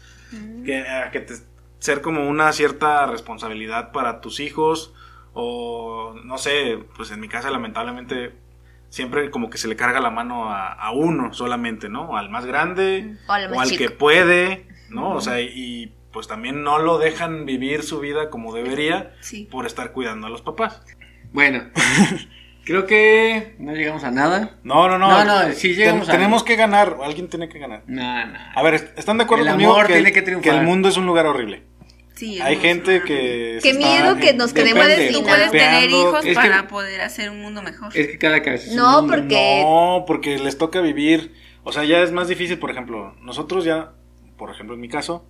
[0.65, 1.35] Que, a que te,
[1.79, 4.93] ser como una cierta responsabilidad para tus hijos
[5.39, 8.33] o no sé, pues en mi casa lamentablemente
[8.89, 12.17] siempre como que se le carga la mano a, a uno solamente, ¿no?
[12.17, 13.83] Al más grande O al más o al chico.
[13.85, 15.11] que puede, ¿no?
[15.11, 19.47] O sea, y, pues también no lo dejan vivir su vida como debería Sí.
[19.51, 20.81] por estar cuidando a los papás.
[21.35, 21.65] Bueno,
[22.65, 24.57] creo que no llegamos a nada.
[24.63, 25.11] No, no, no.
[25.11, 27.83] No, no, sí llegamos Ten- a- tenemos que ganar, alguien tiene que ganar.
[27.87, 28.39] No, no.
[28.55, 30.53] A ver, est- ¿están de acuerdo El conmigo amor que, tiene el- que triunfar.
[30.55, 31.65] que el mundo es un lugar horrible?
[32.17, 33.59] Sí, Hay gente que...
[33.63, 35.27] Qué miedo está- que nos depende, quedemos Tú destinados.
[35.29, 37.95] puedes tener hijos Es que- para poder hacer un mundo mejor.
[37.97, 39.17] Es que cada cabeza es un No, mundo.
[39.17, 41.35] porque- No, porque les toca vivir.
[41.63, 43.93] O sea, ya es más difícil, por ejemplo, nosotros ya,
[44.39, 45.27] por ejemplo, en mi caso,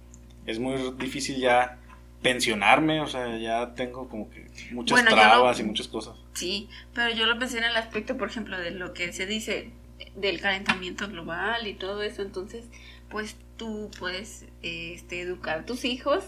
[0.47, 1.79] es muy difícil ya
[2.23, 6.15] pensionarme, o sea, ya tengo como que muchas Bueno, trabas y muchas cosas.
[6.35, 9.71] Sí, pero yo lo pensé en el aspecto, por ejemplo, de lo que se dice
[10.15, 12.23] del calentamiento global y todo eso.
[12.23, 12.65] Entonces,
[13.11, 16.23] pues tú puedes este, educar a tus hijos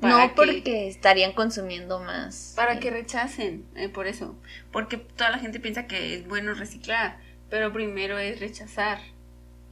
[0.00, 2.52] No que- porque estarían consumiendo más.
[2.56, 4.36] para eh, que rechacen, eh, por eso.
[4.72, 7.18] Porque toda la gente piensa que es bueno reciclar,
[7.50, 8.98] pero primero es rechazar,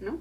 [0.00, 0.18] ¿no?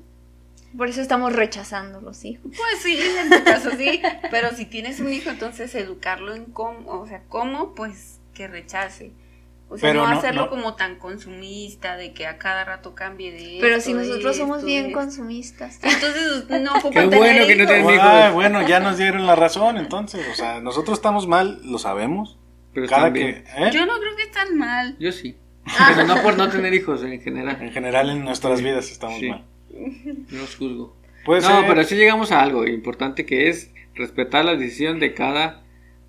[0.77, 2.51] Por eso estamos rechazando los hijos.
[2.55, 6.99] Pues sí, en tu caso sí, pero si tienes un hijo, entonces educarlo en cómo,
[6.99, 9.13] o sea, cómo, pues que rechace.
[9.67, 12.93] O sea, Pero no, no- hacerlo no- como tan consumista, de que a cada rato
[12.93, 15.79] cambie de Pero esto, si nosotros somos esto, bien consumistas.
[15.83, 17.73] Entonces, no Qué tener bueno que no hijos.
[17.73, 17.99] tienen hijos.
[18.01, 22.37] Ah, bueno, ya nos dieron la razón, entonces, o sea, nosotros estamos mal, lo sabemos.
[22.73, 23.71] Pero Cada que, ¿eh?
[23.73, 24.95] Yo no creo que es tan mal.
[24.99, 25.35] Yo sí.
[25.95, 27.57] Pero no por no tener hijos en general.
[27.61, 29.29] En general en nuestras vidas estamos Sí.
[29.29, 29.43] mal.
[30.29, 30.95] No os juzgo.
[31.25, 35.13] Puede no, ser- pero sí llegamos a algo importante que es respetar la decisión de
[35.15, 35.63] cada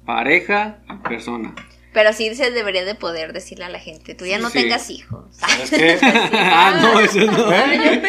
[0.04, 0.78] pareja
[1.08, 1.54] persona.
[1.96, 4.58] Pero sí se debería de poder decirle a la gente, tú ya no Sí.
[4.60, 5.24] tengas hijos.
[5.34, 5.98] ¿Sabes qué?
[6.34, 7.50] ah, no, eso no.
[7.50, 8.02] ¿Eh?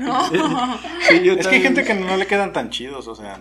[0.00, 0.78] No.
[1.08, 3.38] Sí, yo Es que hay gente que no le quedan tan chidos, o sea,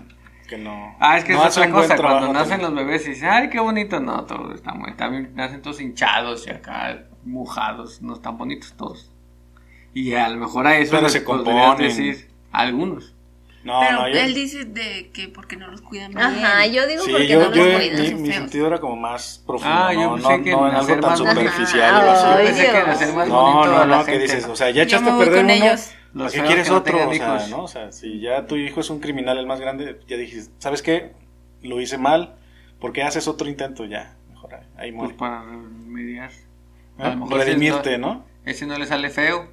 [0.47, 0.95] que no.
[0.99, 1.95] Ah, es que no es otra cosa.
[1.95, 2.75] Cuando nacen también.
[2.75, 3.99] los bebés y dicen, ay, qué bonito.
[3.99, 4.93] No, todos están muy.
[4.93, 7.99] También nacen todos hinchados y acá mojados.
[8.03, 9.09] No están bonitos todos.
[9.95, 11.77] Y a lo mejor a eso Pero se componen.
[11.77, 13.15] decir algunos.
[13.63, 14.19] No, Pero no, yo.
[14.19, 16.21] él dice de que porque no los cuidan bien.
[16.21, 18.21] Ajá, yo digo Sí, porque yo, no yo los mi, cuidan.
[18.21, 18.35] mi feos.
[18.41, 21.17] sentido era como más profundo, Ah, yo no, pensé no, que no en algo tan
[21.17, 21.95] superficial.
[21.95, 22.35] Ajá.
[22.37, 22.87] Ay, pensé que Dios.
[22.89, 25.53] hacer más No, no, no, que dices, o sea, ya echaste a perder con uno,
[25.53, 25.91] ellos.
[26.17, 26.97] ¿para qué quieres que otro?
[27.09, 27.49] O sea, hijos.
[27.49, 27.63] ¿no?
[27.63, 30.81] O sea, si ya tu hijo es un criminal el más grande, ya dijiste, ¿sabes
[30.81, 31.13] qué?
[31.61, 32.35] Lo hice mal,
[32.81, 33.85] ¿por qué haces otro intento?
[33.85, 35.13] Ya, mejor ahí- ahí Pues muere.
[35.15, 36.31] para remediar.
[36.31, 37.03] ¿Eh?
[37.03, 38.25] A lo mejor ese Redimirte, ¿no?
[38.43, 39.47] Ese no le sale feo.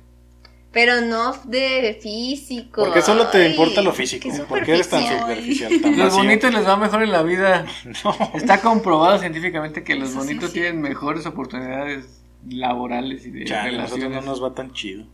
[0.73, 2.85] Pero no de físico.
[2.85, 4.29] Porque solo te Ay, importa lo físico.
[4.31, 5.81] qué ¿Por qué eres tan superficial.
[5.83, 7.67] Tan Los bonitos les va mejor en la vida.
[8.05, 8.15] No.
[8.35, 10.55] Está comprobado científicamente que los Eso bonitos sí.
[10.61, 14.25] tienen mejores oportunidades laborales y de Chale, a nosotros relaciones.
[14.25, 15.07] no nos va tan chido.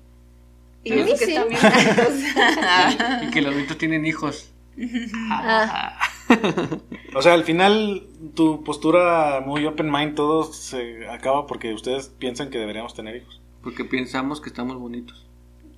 [0.84, 1.34] Que sí.
[3.22, 4.52] Y que los bonitos tienen hijos.
[5.30, 5.98] Ah.
[7.14, 12.50] O sea, al final tu postura muy open mind, todo se acaba porque ustedes piensan
[12.50, 13.40] que deberíamos tener hijos.
[13.62, 15.25] Porque pensamos que estamos bonitos.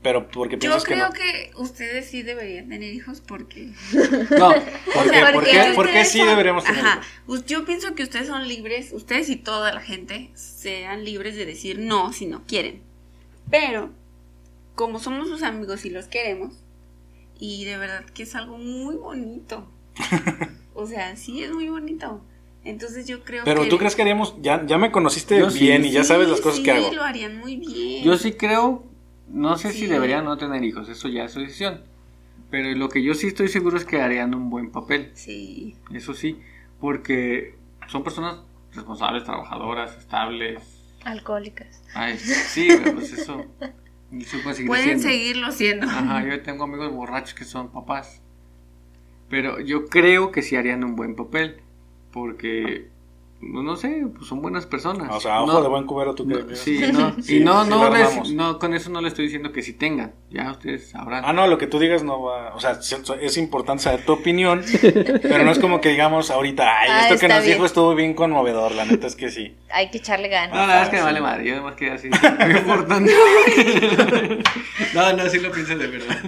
[0.03, 1.13] Pero porque Yo piensas que creo no.
[1.13, 3.73] que ustedes sí deberían tener hijos porque...
[4.39, 4.55] No,
[4.95, 5.57] ¿Por O sea, ¿Por porque qué?
[5.59, 7.01] ustedes ¿Por qué sí son- deberíamos tener Ajá.
[7.27, 7.45] hijos?
[7.47, 11.81] Yo pienso que ustedes son libres, ustedes y toda la gente sean libres de decir
[11.81, 12.81] no si no quieren.
[13.51, 13.91] Pero,
[14.77, 16.55] como somos sus amigos y los queremos,
[17.41, 19.69] Y de verdad que es algo muy bonito.
[20.75, 22.21] o sea, sí es muy bonito.
[22.65, 23.69] Entonces yo creo Pero que...
[23.69, 26.29] tú crees que haríamos, ya, ya me conociste Yo sí, bien y ya Sí, sabes
[26.29, 26.93] las cosas sí, que hago.
[26.93, 28.05] lo harían muy bien.
[28.05, 28.85] Yo sí creo,
[29.31, 29.87] no sé si Sí.
[29.87, 31.83] deberían o no tener hijos, eso ya es su decisión.
[32.51, 35.77] Pero lo que yo sí estoy seguro es que harían un buen papel, Sí.
[35.93, 36.41] eso sí,
[36.81, 37.57] porque
[37.89, 38.39] son personas
[38.75, 40.63] responsables, trabajadoras, estables.
[41.05, 41.83] Alcohólicas.
[41.95, 43.45] Ay, sí, pues eso,
[44.13, 45.03] eso puede seguir Pueden siendo.
[45.03, 45.87] seguirlo siendo.
[45.87, 48.23] Ajá, yo tengo amigos borrachos que son papás.
[49.29, 51.61] Pero yo creo que sí harían un buen papel.
[52.13, 52.89] Porque,
[53.41, 55.09] no, no sé, pues son buenas personas.
[55.15, 57.65] O sea, ojo No- de buen cubero tú no, que sí, no, Sí, y no,
[57.65, 60.13] sí no, les- no, con eso no le estoy diciendo que sí tengan.
[60.31, 61.25] Ya ustedes sabrán.
[61.25, 62.79] Ah, no, lo que tú digas no va, o sea,
[63.21, 64.63] es importante saber tu opinión,
[65.23, 67.55] pero no es como que digamos ahorita, ay, Ah, esto que nos bien.
[67.55, 69.55] dijo estuvo bien conmovedor, la neta es que sí.
[69.73, 70.51] Hay que echarle ganas.
[70.51, 73.13] No, la verdad es que me vale madre, yo además que así, muy importante.
[74.95, 76.19] no, no, sí lo pienso de verdad.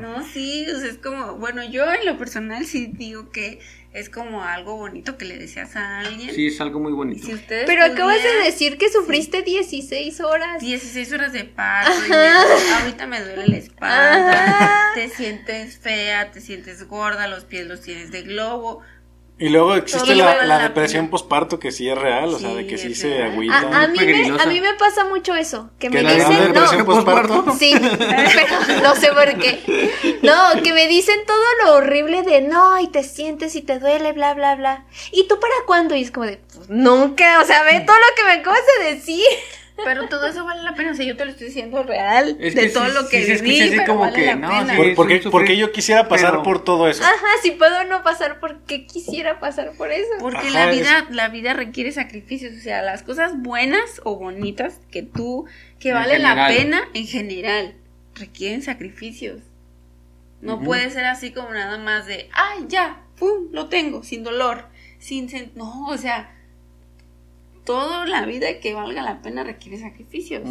[0.00, 3.58] No, sí, o sea, es como, bueno, yo en lo personal sí digo que
[3.92, 6.34] es como algo bonito que le deseas a alguien.
[6.34, 7.26] Sí, es algo muy bonito.
[7.26, 10.60] si Pero acabas de decir que sufriste 16 horas.
[10.60, 12.16] 16 horas de parto, y me-
[12.74, 14.94] ahorita me duele la espalda, Ajá.
[14.94, 18.82] te sientes fea, te sientes gorda, los pies los tienes de globo.
[19.40, 22.54] Y luego existe la, vale la la depresión posparto que sí es real, o sea,
[22.54, 23.30] de que sí se real.
[23.32, 23.56] agüita.
[23.56, 24.42] A, a mí me, peligrosa.
[24.42, 25.70] a mí me pasa mucho eso.
[25.78, 26.52] Que me ¿Que la de dicen.
[26.52, 27.44] depresión No, posparto?
[27.58, 30.18] Sí, pero no sé por qué.
[30.22, 34.12] No, que me dicen todo lo horrible de no, y te sientes y te duele,
[34.12, 34.86] bla, bla, bla.
[35.12, 35.94] ¿Y tú para cuándo?
[35.94, 38.94] Y es como de, pues, nunca, o sea, ve todo lo que me acabas de
[38.96, 39.22] decir.
[39.84, 42.54] Pero todo eso vale la pena, o sea, yo te lo estoy diciendo real, Es
[42.54, 44.70] de todo sí, lo que sí viví, así pero como vale que la no, pena.
[44.72, 44.76] sí.
[44.76, 47.02] Por- porque, porque yo quisiera pasar pero- por todo eso.
[47.04, 50.10] Ajá, si puedo no pasar, ¿por qué quisiera pasar por eso?
[50.18, 54.80] Porque Ajá, la vida, la vida requiere sacrificios, o sea, las cosas buenas o bonitas
[54.90, 55.46] que tú,
[55.78, 56.56] que En valen la general.
[56.56, 57.74] pena en general,
[58.14, 59.40] requieren sacrificios.
[60.40, 64.66] No puede ser así como nada más de, ay, ya, pum, lo tengo, sin dolor,
[65.00, 66.32] sin, sen- no, o sea,
[67.68, 70.42] toda la vida que valga la pena requiere sacrificios.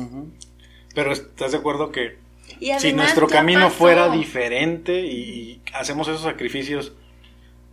[0.93, 2.19] Pero estás de acuerdo que
[2.59, 3.75] Y si nuestro camino pasó.
[3.75, 6.93] fuera diferente y, hacemos esos sacrificios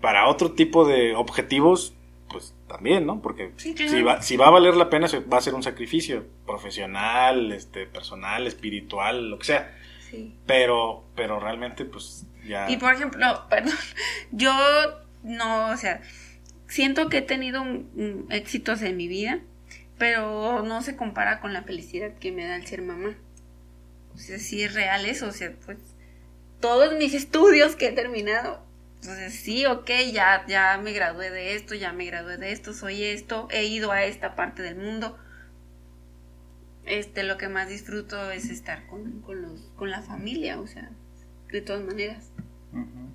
[0.00, 1.92] para otro tipo de objetivos,
[2.30, 3.20] pues también, ¿no?
[3.20, 3.92] Porque Sí, claro.
[3.92, 7.84] si, va, si va a valer la pena, va a ser un sacrificio profesional, este,
[7.84, 9.76] personal, espiritual, lo que sea.
[10.10, 10.34] Sí.
[10.46, 12.70] Pero, pero realmente, pues ya.
[12.70, 13.74] Y por ejemplo, perdón,
[14.32, 14.54] yo
[15.22, 16.00] no, o sea,
[16.68, 17.64] siento que he tenido
[18.30, 19.40] éxitos en mi vida,
[19.98, 23.14] pero no se compara con la felicidad que me da el ser mamá.
[24.14, 25.78] O sea, sí es real eso, o sea, pues
[26.60, 28.64] todos mis estudios que he terminado,
[29.00, 33.04] entonces sí, ok, ya, ya me gradué de esto, ya me gradué de esto, soy
[33.04, 35.18] esto, he ido a esta parte del mundo.
[36.86, 40.90] Este, lo que más disfruto es estar con, con, los, con la familia, o sea,
[41.50, 42.30] de todas maneras.
[42.72, 43.13] Ujú.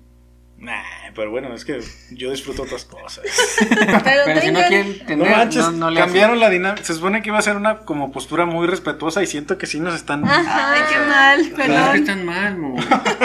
[0.60, 0.82] Nah,
[1.14, 1.80] pero bueno, es que
[2.10, 3.24] yo disfruto otras cosas.
[4.04, 6.84] Pero, Pero si no quieren No tener, manches, no, no le cambiaron la dinámica.
[6.84, 9.80] Se supone que iba a ser una como postura muy respetuosa y siento que sí
[9.80, 10.22] nos están.
[10.22, 10.72] Ajá.
[10.74, 11.96] Ay, qué mal, Claro que perdón.
[11.96, 12.76] están mal, mo.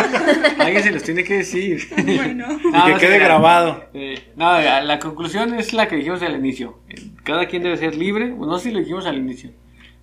[0.59, 1.87] Alguien se los tiene que decir.
[1.97, 2.47] Bueno.
[2.63, 3.83] Y No, que no se quede grabado.
[3.93, 6.79] Eh, no, la la conclusión es la que dijimos al inicio.
[6.87, 8.31] Eh, Cada quien debe ser libre.
[8.31, 9.51] Bueno, no sé si lo dijimos al inicio,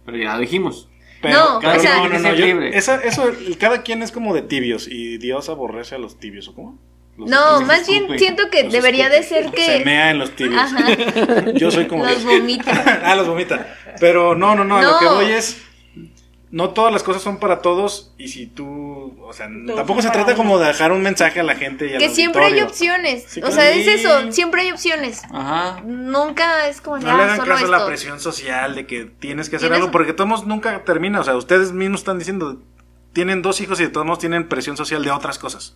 [0.04, 0.90] pero ya lo dijimos.
[1.22, 2.76] Pero, No, cada o sea- quien- no, no, no, Ser yo- libre.
[2.76, 6.48] esa- eso, el- cada quien es como de tibios y Dios aborrece a los tibios,
[6.48, 6.78] ¿o cómo?
[7.16, 9.64] Los- No, más bien siento que Los debería de ser que.
[9.78, 10.60] Se mea en los tibios.
[10.62, 10.86] Ajá.
[11.54, 13.00] Yo soy como Los vomita.
[13.04, 13.76] ah, los vomita.
[14.00, 14.98] Pero no, no, no, a lo No.
[14.98, 15.62] que voy es.
[16.50, 20.32] No todas las cosas son para todos y si tú, o sea, tampoco se trata
[20.32, 20.36] uno.
[20.36, 23.24] como de dejar un mensaje a la gente y al Que siempre hay opciones.
[23.26, 24.30] Sí, o sea, es eso.
[24.32, 25.22] Siempre hay opciones.
[25.32, 25.80] Ajá.
[25.86, 28.86] Nunca es como de, No le ah, hagan solo caso a la presión social de
[28.86, 31.20] que tienes que hacer Tienes algo, un- porque todos nunca termina.
[31.20, 32.60] O sea, ustedes mismos están diciendo,
[33.14, 35.74] tienen dos hijos y de todos modos tienen presión social de otras cosas.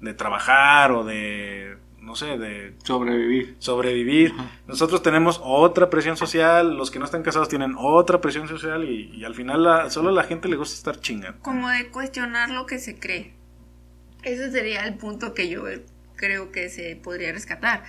[0.00, 3.56] De trabajar o de, no sé, de Sobrevivir.
[3.58, 4.32] sobrevivir.
[4.66, 9.10] Nosotros tenemos otra presión social, los que no están casados tienen otra presión social y,
[9.14, 11.40] y al final la- solo a la gente le gusta estar chingando.
[11.42, 13.34] Como de cuestionar lo que se cree.
[14.22, 15.64] Ese sería el punto que yo
[16.16, 17.84] creo que se podría rescatar.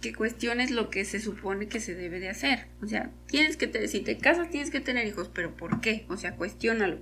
[0.00, 2.66] Que cuestiones lo que se supone que se debe de hacer.
[2.82, 6.04] O sea, tienes que te- si te casas tienes que tener hijos, pero ¿por qué?
[6.10, 6.98] O sea, cuestiónalo.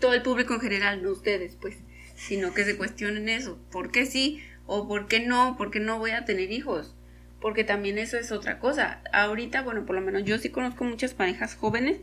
[0.00, 1.78] Todo el público en general, no ustedes, pues,
[2.16, 3.58] sino que se cuestionen eso.
[3.70, 5.56] ¿Por qué sí o por qué no?
[5.56, 6.94] ¿Por qué no voy a tener hijos?
[7.40, 9.02] Porque también eso es otra cosa.
[9.12, 11.98] Ahorita, bueno, por lo menos yo sí conozco muchas parejas jóvenes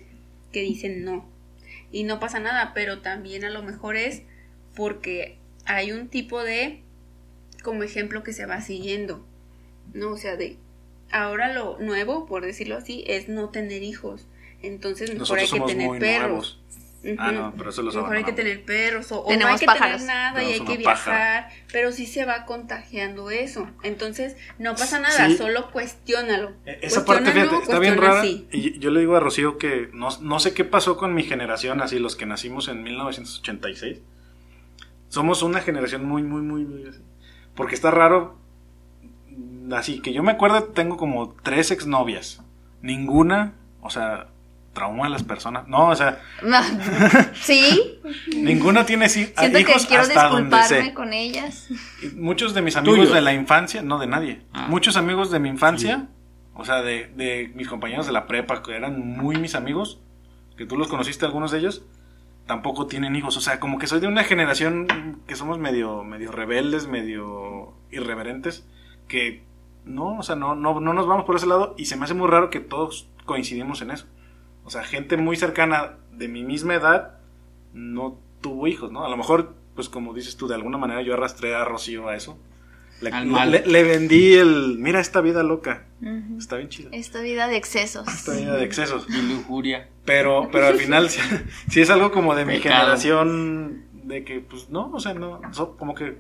[0.51, 1.27] que dicen no.
[1.91, 4.21] Y no pasa nada, pero también a lo mejor es
[4.75, 6.81] porque hay un tipo de,
[7.63, 9.25] como ejemplo que se va siguiendo,
[9.93, 10.11] ¿no?
[10.11, 10.57] O sea, de,
[11.11, 14.27] ahora lo nuevo, por decirlo así, es no tener hijos.
[14.61, 16.29] Entonces mejor hay que tener perros.
[16.29, 16.59] nuevos.
[17.17, 19.65] Ah, no, pero eso los Mejor hay que tener perros o, o no hay que
[19.65, 19.97] pájaros.
[20.01, 23.69] tener nada y hay que viajar, pero sí se va contagiando eso.
[23.83, 25.35] Entonces, no pasa nada, Sí.
[25.35, 26.51] solo cuestiónalo.
[26.65, 28.21] Eh, Esa parte, fíjate, está bien rara.
[28.23, 28.47] sí.
[28.51, 31.81] Y yo le digo a Rocío que no, no sé qué pasó con mi generación,
[31.81, 33.99] así los que nacimos en 1986.
[35.09, 37.01] Somos una generación muy, muy, muy, muy así.
[37.53, 38.37] Porque está raro.
[39.71, 42.41] Así que yo me acuerdo, tengo como tres exnovias.
[42.81, 44.27] Ninguna, o sea,
[44.73, 45.67] trauma a las personas.
[45.67, 46.19] No, o sea,
[47.33, 47.99] sí,
[48.35, 50.93] ninguna tiene si- siento que hijos quiero hasta donde disculparme sé.
[50.93, 51.69] con ellas.
[52.01, 53.13] Y Muchos de mis amigos Tuyos.
[53.13, 54.67] de la infancia, no de nadie, Ah.
[54.69, 56.07] muchos amigos de mi infancia,
[56.55, 59.99] o sea, de, de mis compañeros de la prepa, que eran muy mis amigos,
[60.57, 61.83] que tú los conociste algunos de ellos,
[62.45, 63.37] tampoco tienen hijos.
[63.37, 68.65] O sea, como que soy de una generación que somos medio, medio rebeldes, medio irreverentes,
[69.07, 69.43] que
[69.85, 72.13] no, o sea, no, no, no nos vamos por ese lado y se me hace
[72.13, 74.05] muy raro que todos coincidimos en eso.
[74.65, 77.17] O sea, gente muy cercana de mi misma edad
[77.73, 79.03] no tuvo hijos, ¿no?
[79.05, 82.15] A lo mejor, pues como dices tú, de alguna manera yo arrastré a Rocío a
[82.15, 82.37] eso.
[83.01, 83.51] Le, Al mal.
[83.51, 85.85] le- le vendí el, mira esta vida loca,
[86.37, 86.89] está bien chida.
[86.93, 88.07] Esta vida de excesos.
[88.07, 89.05] Esta vida de excesos.
[89.09, 89.89] Y lujuria.
[90.05, 92.75] Pero, pero al final sí es algo como de mi Pecado.
[92.81, 96.17] generación, de que pues no, o sea, no, so- como que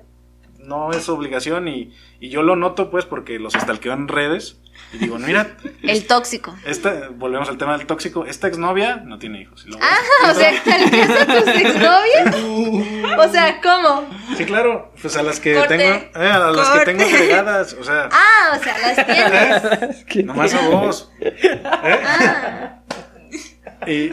[0.59, 4.59] no es obligación y, y yo lo noto pues porque los estalqueo en redes
[4.91, 6.55] y digo, mira, El tóxico.
[6.65, 9.65] esta, volvemos al tema del tóxico, esta exnovia no tiene hijos.
[9.65, 12.35] Luego- Ah, o sea, ¿stalkeas a tus exnovias?
[13.15, 14.07] O sea, ¿cómo?
[14.37, 15.77] Sí, claro, pues a las que Corte.
[15.77, 19.05] tengo, eh, a las que tengo agregadas, o sea, Ah, o sea, las
[20.07, 20.25] tienes.
[20.25, 21.11] nomás a vos.
[21.21, 21.61] ¿eh?
[21.63, 22.79] Ah,
[23.85, 24.11] Y,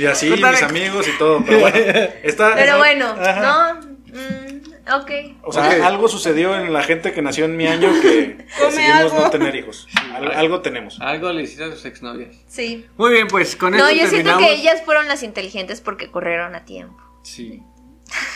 [0.00, 1.76] y así, mis amigos y todo, pero bueno.
[2.22, 3.74] esta- pero esa- bueno, ajá.
[3.76, 3.80] no.
[4.06, 4.51] mm,
[4.86, 5.10] ok.
[5.42, 9.20] O sea, algo sucedió en la gente que nació en mi año que decidimos algo.
[9.20, 9.86] no tener hijos.
[10.14, 11.00] Al- algo tenemos.
[11.00, 12.36] Algo le hiciste a sus exnovias.
[12.48, 12.86] Sí.
[12.96, 16.54] Muy bien, pues con No, esto yo siento que ellas fueron las inteligentes porque corrieron
[16.54, 16.96] a tiempo.
[17.22, 17.62] Sí.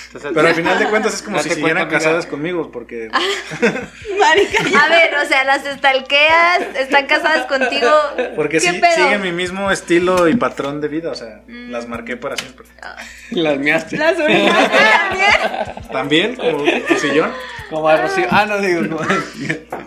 [0.07, 1.99] Entonces, Pero al final de cuentas es como si siguieran cuenta, amiga.
[1.99, 3.09] casadas conmigo, porque
[4.19, 4.85] Marica.
[4.85, 7.91] A ver, o sea, las estalqueas, están casadas contigo.
[8.35, 8.95] porque ¿Qué sí, pedo?
[9.05, 12.67] siguen mi mismo estilo y patrón de vida, o sea, las marqué para siempre.
[13.31, 13.97] Las miaste.
[13.99, 15.91] Las orinaste también.
[15.93, 17.33] También, como tu sillón,
[17.71, 18.27] Como a Rocío.
[18.31, 18.83] Ah, no digo.
[18.83, 18.99] no.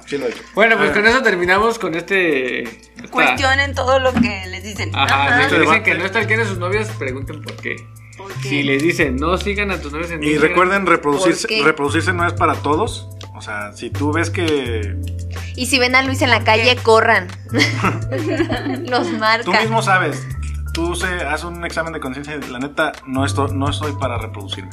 [0.05, 0.43] sí lo he hecho.
[0.53, 0.93] Bueno, pues Ah.
[0.93, 2.63] con eso terminamos con este.
[2.63, 4.91] esta- Cuestionen todo lo que les dicen.
[4.93, 5.37] Ajá, Ajá.
[5.37, 7.77] si Este dicen que no están quieren sus novias, pregunten por qué.
[8.19, 12.11] Porque Si les dicen no sigan a tus novias en Y Instagram, recuerden, reproducirse, reproducirse
[12.13, 13.09] no es para todos.
[13.33, 14.97] O sea, si tú ves que
[15.55, 17.29] Y si ven a Luis en la calle, corran.
[18.85, 19.61] Los tú marcan.
[19.61, 20.27] mismo sabes,
[20.73, 24.17] tú se, haz un examen de conciencia y la neta, no estoy, no estoy para
[24.17, 24.71] reproducirme.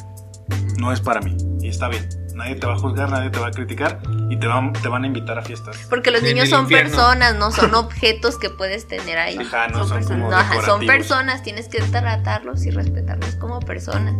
[0.77, 1.37] No es para mí.
[1.61, 2.09] Y está bien.
[2.37, 5.05] Nadie te va a juzgar, nadie te va a criticar y te van, te van
[5.05, 5.87] a invitar a fiestas.
[5.89, 6.91] Porque los En niños son infierno.
[6.91, 9.39] personas, no son objetos que puedes tener ahí.
[9.39, 10.19] Ajá, no Son son, personas.
[10.21, 14.15] como No, ajá, son personas, tienes que tratarlos y respetarlos como personas.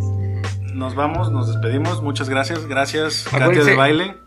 [0.73, 2.01] Nos vamos, nos despedimos.
[2.01, 2.65] Muchas gracias.
[2.65, 4.17] Gracias, Katia de Baile,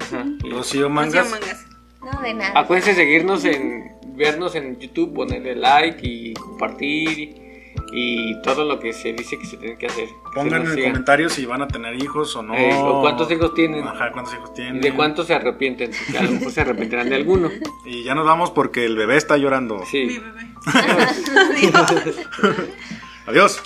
[0.00, 0.24] Ajá.
[0.50, 1.28] Rocío no Mangas.
[1.28, 1.66] sean mangas.
[2.02, 2.52] No, de nada.
[2.60, 3.90] Acuérdense de seguirnos en.
[4.16, 7.49] vernos en YouTube, ponerle like y compartir
[7.92, 10.08] y todo lo que se dice que se tiene que hacer.
[10.34, 10.90] Pongan en sigan.
[10.92, 12.54] comentarios si van a tener hijos o no.
[12.54, 13.86] Eh, o cuántos hijos tienen.
[13.86, 14.76] Ajá, cuántos hijos tienen.
[14.76, 15.90] ¿Y de cuántos se arrepienten?
[15.90, 17.50] Porque a lo mejor se arrepentirán de alguno.
[17.84, 19.78] Y ya nos vamos porque el bebé está llorando.
[19.78, 20.18] Mi Sí.
[20.18, 20.46] bebé.
[20.66, 22.16] Adiós.
[23.26, 23.62] Adiós.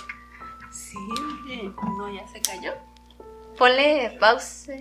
[0.71, 0.97] Sí,
[1.45, 1.71] oye.
[1.97, 2.71] No, ya se cayó.
[3.57, 4.71] Ponle pause.